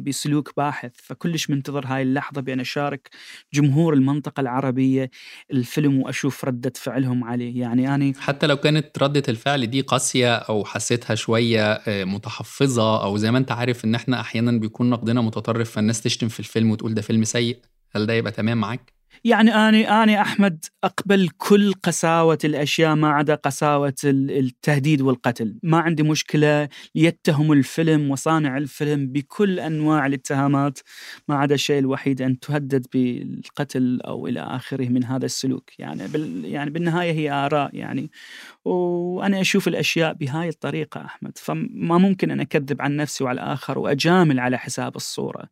بسلوك 0.00 0.52
باحث. 0.56 0.90
فكلش 0.96 1.50
منتظر 1.50 1.86
هاي 1.86 2.02
اللحظة 2.02 2.40
بأن 2.40 2.60
أشارك 2.60 3.10
جمهور 3.54 3.94
المنطقة 3.94 4.40
العربية 4.40 5.10
الفيلم 5.52 5.98
وأشوف 6.00 6.44
ردة 6.44 6.72
فعلهم 6.76 7.24
عليه. 7.24 7.60
يعني 7.60 7.94
أنا 7.94 8.12
حتى 8.20 8.46
لو 8.46 8.56
كانت 8.56 9.02
ردة 9.02 9.22
الفعل 9.28 9.66
دي 9.66 9.80
قاسية 9.80 10.34
أو 10.34 10.64
حسيتها 10.64 11.14
شوية 11.14 11.72
آه، 11.72 12.04
متحفظة 12.04 13.04
أو 13.04 13.16
زي 13.16 13.30
ما 13.30 13.38
أنت 13.38 13.52
عارف 13.52 13.84
إن 13.84 13.94
إحنا 13.94 14.20
أحيانا 14.20 14.52
بيكون 14.52 14.90
نقدنا 14.90 15.20
متطرف 15.20 15.70
فالناس 15.70 16.00
تشتم 16.00 16.28
في 16.28 16.40
الفيلم 16.40 16.70
وتقول 16.70 16.94
ده 16.94 17.02
فيلم 17.02 17.24
سيء 17.24 17.58
هل 17.94 18.06
ده 18.06 18.12
يبقى 18.14 18.32
تمام 18.32 18.58
معاك؟ 18.58 19.01
يعني 19.24 19.54
أنا 19.54 20.02
أنا 20.02 20.20
أحمد 20.20 20.64
أقبل 20.84 21.28
كل 21.38 21.72
قساوة 21.72 22.38
الأشياء 22.44 22.94
ما 22.94 23.08
عدا 23.08 23.34
قساوة 23.34 23.94
ال- 24.04 24.30
التهديد 24.30 25.00
والقتل. 25.02 25.58
ما 25.62 25.78
عندي 25.78 26.02
مشكلة 26.02 26.68
يتهم 26.94 27.52
الفيلم 27.52 28.10
وصانع 28.10 28.56
الفيلم 28.56 29.06
بكل 29.06 29.60
أنواع 29.60 30.06
الاتهامات. 30.06 30.78
ما 31.28 31.34
عدا 31.38 31.54
الشيء 31.54 31.78
الوحيد 31.78 32.22
أن 32.22 32.38
تهدد 32.40 32.86
بالقتل 32.94 34.00
أو 34.00 34.26
إلى 34.28 34.40
آخره 34.40 34.88
من 34.88 35.04
هذا 35.04 35.24
السلوك. 35.26 35.70
يعني 35.78 36.08
بال 36.08 36.44
يعني 36.44 36.70
بالنهاية 36.70 37.12
هي 37.12 37.30
آراء 37.30 37.74
يعني. 37.76 38.10
وأنا 38.64 39.40
أشوف 39.40 39.68
الأشياء 39.68 40.12
بهاي 40.14 40.48
الطريقة 40.48 41.04
أحمد. 41.04 41.38
فما 41.38 41.98
ممكن 41.98 42.30
أن 42.30 42.40
أكذب 42.40 42.82
عن 42.82 42.96
نفسي 42.96 43.24
وعلى 43.24 43.40
الآخر 43.42 43.78
وأجامل 43.78 44.40
على 44.40 44.58
حساب 44.58 44.96
الصورة. 44.96 45.44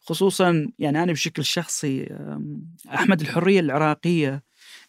خصوصا 0.00 0.68
يعني 0.78 1.02
أنا 1.02 1.12
بشكل 1.12 1.44
شخصي 1.44 2.02
أم، 2.04 2.66
أحمد 3.06 3.20
الحرية 3.20 3.60
العراقية. 3.60 4.42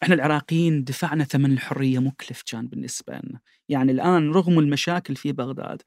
إحنا 0.03 0.15
العراقيين 0.15 0.83
دفعنا 0.83 1.23
ثمن 1.23 1.51
الحرية 1.51 1.99
مكلف 1.99 2.41
كان 2.41 2.67
بالنسبة 2.67 3.13
لنا. 3.13 3.39
يعني 3.69 3.91
الآن 3.91 4.31
رغم 4.31 4.59
المشاكل 4.59 5.15
في 5.15 5.31
بغداد 5.31 5.81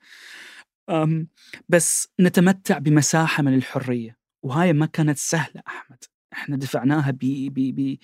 بس 1.68 2.09
نتمتع 2.20 2.78
بمساحة 2.78 3.43
من 3.43 3.55
الحرية. 3.55 4.16
وهاي 4.43 4.72
ما 4.72 4.87
كانت 4.87 5.18
سهلة 5.18 5.62
أحمد. 5.68 6.05
إحنا 6.33 6.57
دفعناها 6.57 7.11
ب 7.11 7.18
ب 7.55 7.97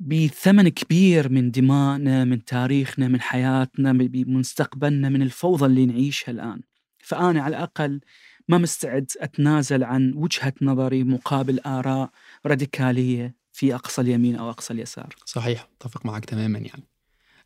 بثمن 0.00 0.68
كبير 0.68 1.28
من 1.28 1.50
دمائنا 1.50 2.24
من 2.24 2.44
تاريخنا 2.44 3.08
من 3.08 3.20
حياتنا 3.20 3.92
بمستقبلنا 3.92 5.08
من 5.08 5.22
الفوضى 5.22 5.66
اللي 5.66 5.86
نعيشها 5.86 6.32
الآن. 6.32 6.60
فأنا 6.98 7.42
على 7.42 7.56
الأقل 7.56 8.00
ما 8.48 8.58
مستعد 8.58 9.10
أتنازل 9.20 9.84
عن 9.84 10.12
وجهة 10.16 10.52
نظري 10.62 11.04
مقابل 11.04 11.60
آراء 11.66 12.10
راديكالية 12.46 13.34
في 13.52 13.74
أقصى 13.74 14.00
اليمين 14.02 14.36
أو 14.36 14.50
أقصى 14.50 14.72
اليسار. 14.74 15.14
صحيح 15.24 15.68
أتفق 15.80 16.06
معاك 16.06 16.24
تماما 16.24 16.58
يعني. 16.58 16.82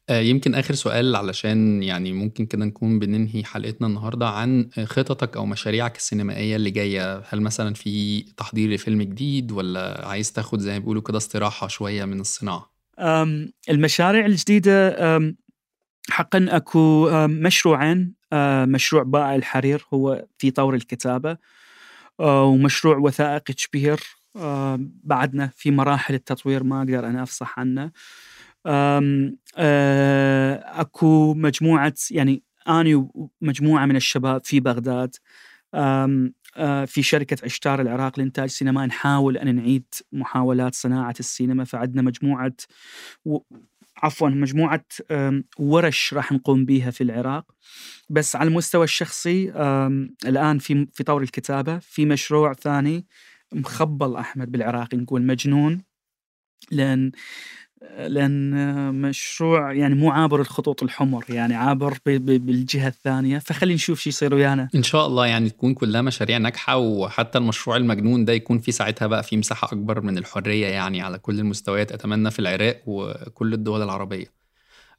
آه، 0.09 0.21
يمكن 0.21 0.55
آخر 0.55 0.75
سؤال 0.75 1.17
علشان 1.17 1.83
يعني 1.83 2.13
ممكن 2.13 2.47
كده 2.47 2.65
نكون 2.65 2.99
بننهي 2.99 3.45
حلقتنا 3.45 3.87
النهارده 3.87 4.29
عن 4.29 4.69
خططك 4.85 5.37
أو 5.37 5.47
مشاريعك 5.47 5.97
السينمائية 5.97 6.57
اللي 6.57 6.71
جاية 6.71 7.23
هل 7.29 7.41
مثلا 7.41 7.75
في 7.75 8.23
تحضير 8.23 8.71
لفيلم 8.71 9.03
جديد 9.03 9.53
ولا 9.53 10.07
عايز 10.09 10.33
تاخد 10.33 10.61
زي 10.61 10.73
ما 10.73 10.79
بيقولوا 10.79 11.03
كده 11.03 11.19
استراحة 11.19 11.69
شوية 11.69 12.05
من 12.05 12.21
الصناعة 12.21 12.71
أم، 12.99 13.53
المشاريع 13.71 14.27
الجديدة 14.27 14.89
حقا 16.11 16.47
أكو 16.51 17.09
أم، 17.09 17.31
مشروعين 17.31 18.15
أه، 18.33 18.65
مشروع 18.65 19.03
بائع 19.03 19.35
الحرير 19.35 19.87
هو 19.95 20.25
في 20.39 20.51
طور 20.51 20.75
الكتابة 20.75 21.37
أه، 22.21 22.45
ومشروع 22.45 22.97
وثائقي 22.97 23.55
أه، 24.37 24.79
بعدنا 25.05 25.51
في 25.57 25.71
مراحل 25.71 26.15
التطوير 26.15 26.65
ما 26.65 26.79
أقدر 26.79 27.07
أنا 27.09 27.23
أفصح 27.23 27.59
عنه 27.59 27.91
أكو 30.81 31.35
مجموعة 31.35 31.95
يعني 32.11 32.43
أني 32.69 33.09
ومجموعة 33.41 33.87
من 33.87 33.97
الشباب 33.97 34.45
في 34.45 34.61
بغداد 34.61 35.17
في 36.87 37.03
شركة 37.03 37.37
عشتار 37.45 37.81
العراق 37.81 38.19
لإنتاج 38.19 38.49
سينما 38.49 38.87
نحاول 38.87 39.37
أن 39.37 39.55
نعيد 39.57 39.85
محاولات 40.13 40.75
صناعة 40.75 41.15
السينما 41.21 41.65
فعندنا 41.65 42.03
مجموعة. 42.03 42.53
عفوا 44.03 44.29
مجموعة 44.29 44.85
ورش 45.59 46.15
راح 46.15 46.33
نقوم 46.33 46.65
بيها 46.65 46.91
في 46.91 47.01
العراق. 47.05 47.53
بس 48.11 48.37
على 48.37 48.49
المستوى 48.49 48.85
الشخصي 48.85 49.51
الآن 50.27 50.59
في 50.59 50.87
في 50.93 51.05
طور 51.05 51.23
الكتابة. 51.23 51.79
في 51.79 52.07
مشروع 52.07 52.53
ثاني 52.53 53.07
مخبل 53.53 54.17
أحمد 54.17 54.53
بالعراقي 54.53 54.97
نقول 54.97 55.23
مجنون. 55.23 55.83
لأن 56.71 57.13
لأن 57.99 58.95
مشروع 58.95 59.73
يعني 59.73 59.95
مو 59.95 60.11
عابر 60.11 60.41
الخطوط 60.41 60.83
الحمر 60.83 61.25
يعني 61.29 61.55
عابر 61.55 61.99
ب- 62.07 62.11
ب- 62.11 62.47
بالجهة 62.47 62.89
الثانية 62.89 63.39
فخلي 63.39 63.75
نشوف 63.75 64.01
شو 64.01 64.09
يصير 64.09 64.35
ويانا. 64.35 64.69
إن 64.75 64.83
شاء 64.83 65.07
الله 65.07 65.27
يعني 65.27 65.51
تكون 65.51 65.75
كلها 65.75 66.03
مشاريع 66.03 66.39
ناجحة 66.39 66.77
وحتى 66.77 67.39
المشروع 67.39 67.77
المجنون 67.77 68.25
ده 68.25 68.33
يكون 68.33 68.59
فيه 68.59 68.73
ساعتها 68.73 69.07
بقى 69.07 69.23
فيه 69.23 69.37
مساحة 69.37 69.67
أكبر 69.73 70.01
من 70.01 70.19
الحرية 70.19 70.67
يعني 70.67 71.03
على 71.03 71.19
كل 71.19 71.39
المستويات 71.39 71.93
أتمنى 71.93 72.31
في 72.31 72.39
العراق 72.39 72.83
وكل 72.87 73.55
الدول 73.55 73.83
العربية. 73.83 74.27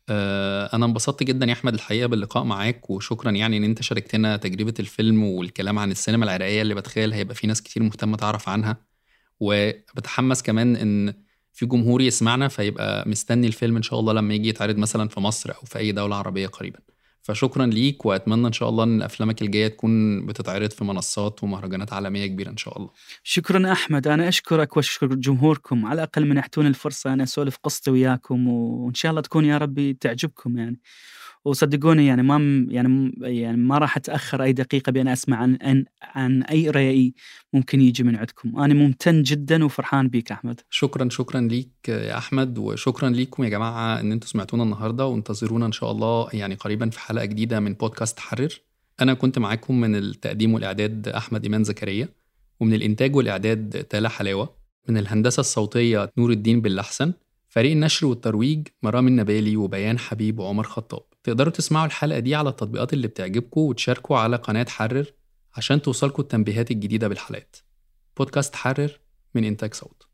آه، 0.09 0.69
أنا 0.75 0.85
انبسطت 0.85 1.23
جدا 1.23 1.45
يا 1.45 1.53
أحمد 1.53 1.73
الحقيقة 1.73 2.07
باللقاء 2.07 2.43
معاك 2.43 2.89
وشكرا 2.89 3.31
يعني 3.31 3.57
إن 3.57 3.63
أنت 3.63 3.81
شاركتنا 3.81 4.37
تجربة 4.37 4.73
الفيلم 4.79 5.23
والكلام 5.23 5.79
عن 5.79 5.91
السينما 5.91 6.25
العراقية 6.25 6.61
اللي 6.61 6.75
بتخيل 6.75 7.13
هيبقى 7.13 7.35
في 7.35 7.47
ناس 7.47 7.61
كتير 7.61 7.83
مهتمة 7.83 8.17
تعرف 8.17 8.49
عنها. 8.49 8.77
وبتحمس 9.39 10.43
كمان 10.43 10.75
إن 10.75 11.13
في 11.57 11.65
جمهور 11.65 12.01
يسمعنا 12.01 12.47
فيبقى 12.47 13.09
مستني 13.09 13.47
الفيلم 13.47 13.75
إن 13.75 13.81
شاء 13.81 13.99
الله 13.99 14.13
لما 14.13 14.33
يجي 14.33 14.49
يتعرض 14.49 14.77
مثلا 14.77 15.09
في 15.09 15.19
مصر 15.19 15.51
أو 15.51 15.61
في 15.65 15.79
أي 15.79 15.91
دولة 15.91 16.15
عربية 16.15 16.47
قريبا. 16.47 16.79
فشكرا 17.21 17.65
ليك 17.65 18.05
وأتمنى 18.05 18.47
إن 18.47 18.53
شاء 18.53 18.69
الله 18.69 18.83
إن 18.83 19.01
أفلامك 19.01 19.41
الجاية 19.41 19.67
تكون 19.67 20.25
بتتعرض 20.25 20.71
في 20.71 20.83
منصات 20.83 21.43
ومهرجانات 21.43 21.93
عالمية 21.93 22.25
كبيرة 22.25 22.49
إن 22.49 22.57
شاء 22.57 22.77
الله. 22.77 22.89
شكرا 23.23 23.71
أحمد. 23.71 24.07
أنا 24.07 24.27
أشكرك 24.27 24.77
وأشكر 24.77 25.07
جمهوركم. 25.07 25.85
على 25.85 25.93
الأقل 26.03 26.25
منحتوني 26.25 26.67
الفرصة 26.67 27.13
أنا 27.13 27.23
أسولف 27.23 27.57
قصتي 27.63 27.91
وياكم 27.91 28.47
وإن 28.47 28.93
شاء 28.93 29.09
الله 29.09 29.21
تكون 29.21 29.45
يا 29.45 29.57
ربي 29.57 29.93
تعجبكم 29.93 30.57
يعني. 30.57 30.79
وصدقوني 31.47 32.07
يعني 32.07 32.23
ما 32.23 32.65
يعني 32.69 33.13
يعني 33.21 33.57
ما 33.57 33.77
راح 33.77 33.97
أتأخر 33.97 34.43
أي 34.43 34.53
دقيقة 34.53 34.91
بأن 34.91 35.07
أسمع 35.07 35.37
عن 35.37 35.57
عن, 35.61 35.85
عن 36.01 36.43
أي 36.43 36.69
راي 36.69 37.13
ممكن 37.53 37.81
يجي 37.81 38.03
من 38.03 38.15
عندكم. 38.15 38.59
أنا 38.59 38.73
ممتن 38.73 39.23
جدا 39.23 39.65
وفرحان 39.65 40.07
بيك 40.07 40.31
أحمد. 40.31 40.61
شكرا 40.69 41.09
شكرا 41.09 41.41
ليك 41.41 41.69
يا 41.89 42.17
أحمد 42.17 42.57
وشكرا 42.57 43.09
ليكم 43.09 43.43
يا 43.43 43.49
جماعة 43.49 43.99
إن 43.99 44.11
أنتم 44.11 44.27
سمعتونا 44.27 44.63
النهارده 44.63 45.05
وانتظرونا 45.05 45.65
إن 45.65 45.71
شاء 45.71 45.91
الله 45.91 46.29
يعني 46.33 46.55
قريبا 46.55 46.89
في 46.89 46.99
حلقة 46.99 47.25
جديدة 47.25 47.59
من 47.59 47.73
بودكاست 47.73 48.19
حرر. 48.19 48.53
أنا 49.01 49.13
كنت 49.13 49.39
معاكم 49.39 49.81
من 49.81 49.95
التقديم 49.95 50.53
والإعداد 50.53 51.07
أحمد 51.07 51.43
إيمان 51.43 51.63
زكريا 51.63 52.09
ومن 52.59 52.73
الإنتاج 52.73 53.15
والإعداد 53.15 53.83
تالا 53.83 54.09
حلاوة 54.09 54.49
من 54.89 54.97
الهندسة 54.97 55.39
الصوتية 55.39 56.11
نور 56.17 56.31
الدين 56.31 56.61
باللحسن 56.61 57.13
فريق 57.47 57.71
النشر 57.71 58.05
والترويج 58.05 58.67
مرام 58.83 59.07
النبالي 59.07 59.57
وبيان 59.57 59.99
حبيب 59.99 60.39
وعمر 60.39 60.63
خطاب. 60.63 61.01
تقدروا 61.27 61.53
تسمعوا 61.53 61.85
الحلقة 61.85 62.19
دي 62.19 62.35
على 62.35 62.49
التطبيقات 62.49 62.93
اللي 62.93 63.07
بتعجبكم 63.07 63.61
وتشاركوا 63.61 64.17
على 64.17 64.35
قناة 64.35 64.65
حرر 64.69 65.05
عشان 65.55 65.81
توصلكوا 65.81 66.23
التنبيهات 66.23 66.71
الجديدة 66.71 67.07
بالحلقات. 67.07 67.55
بودكاست 68.17 68.55
حرر 68.55 68.99
من 69.35 69.43
إنتاج 69.43 69.73
صوت. 69.73 70.06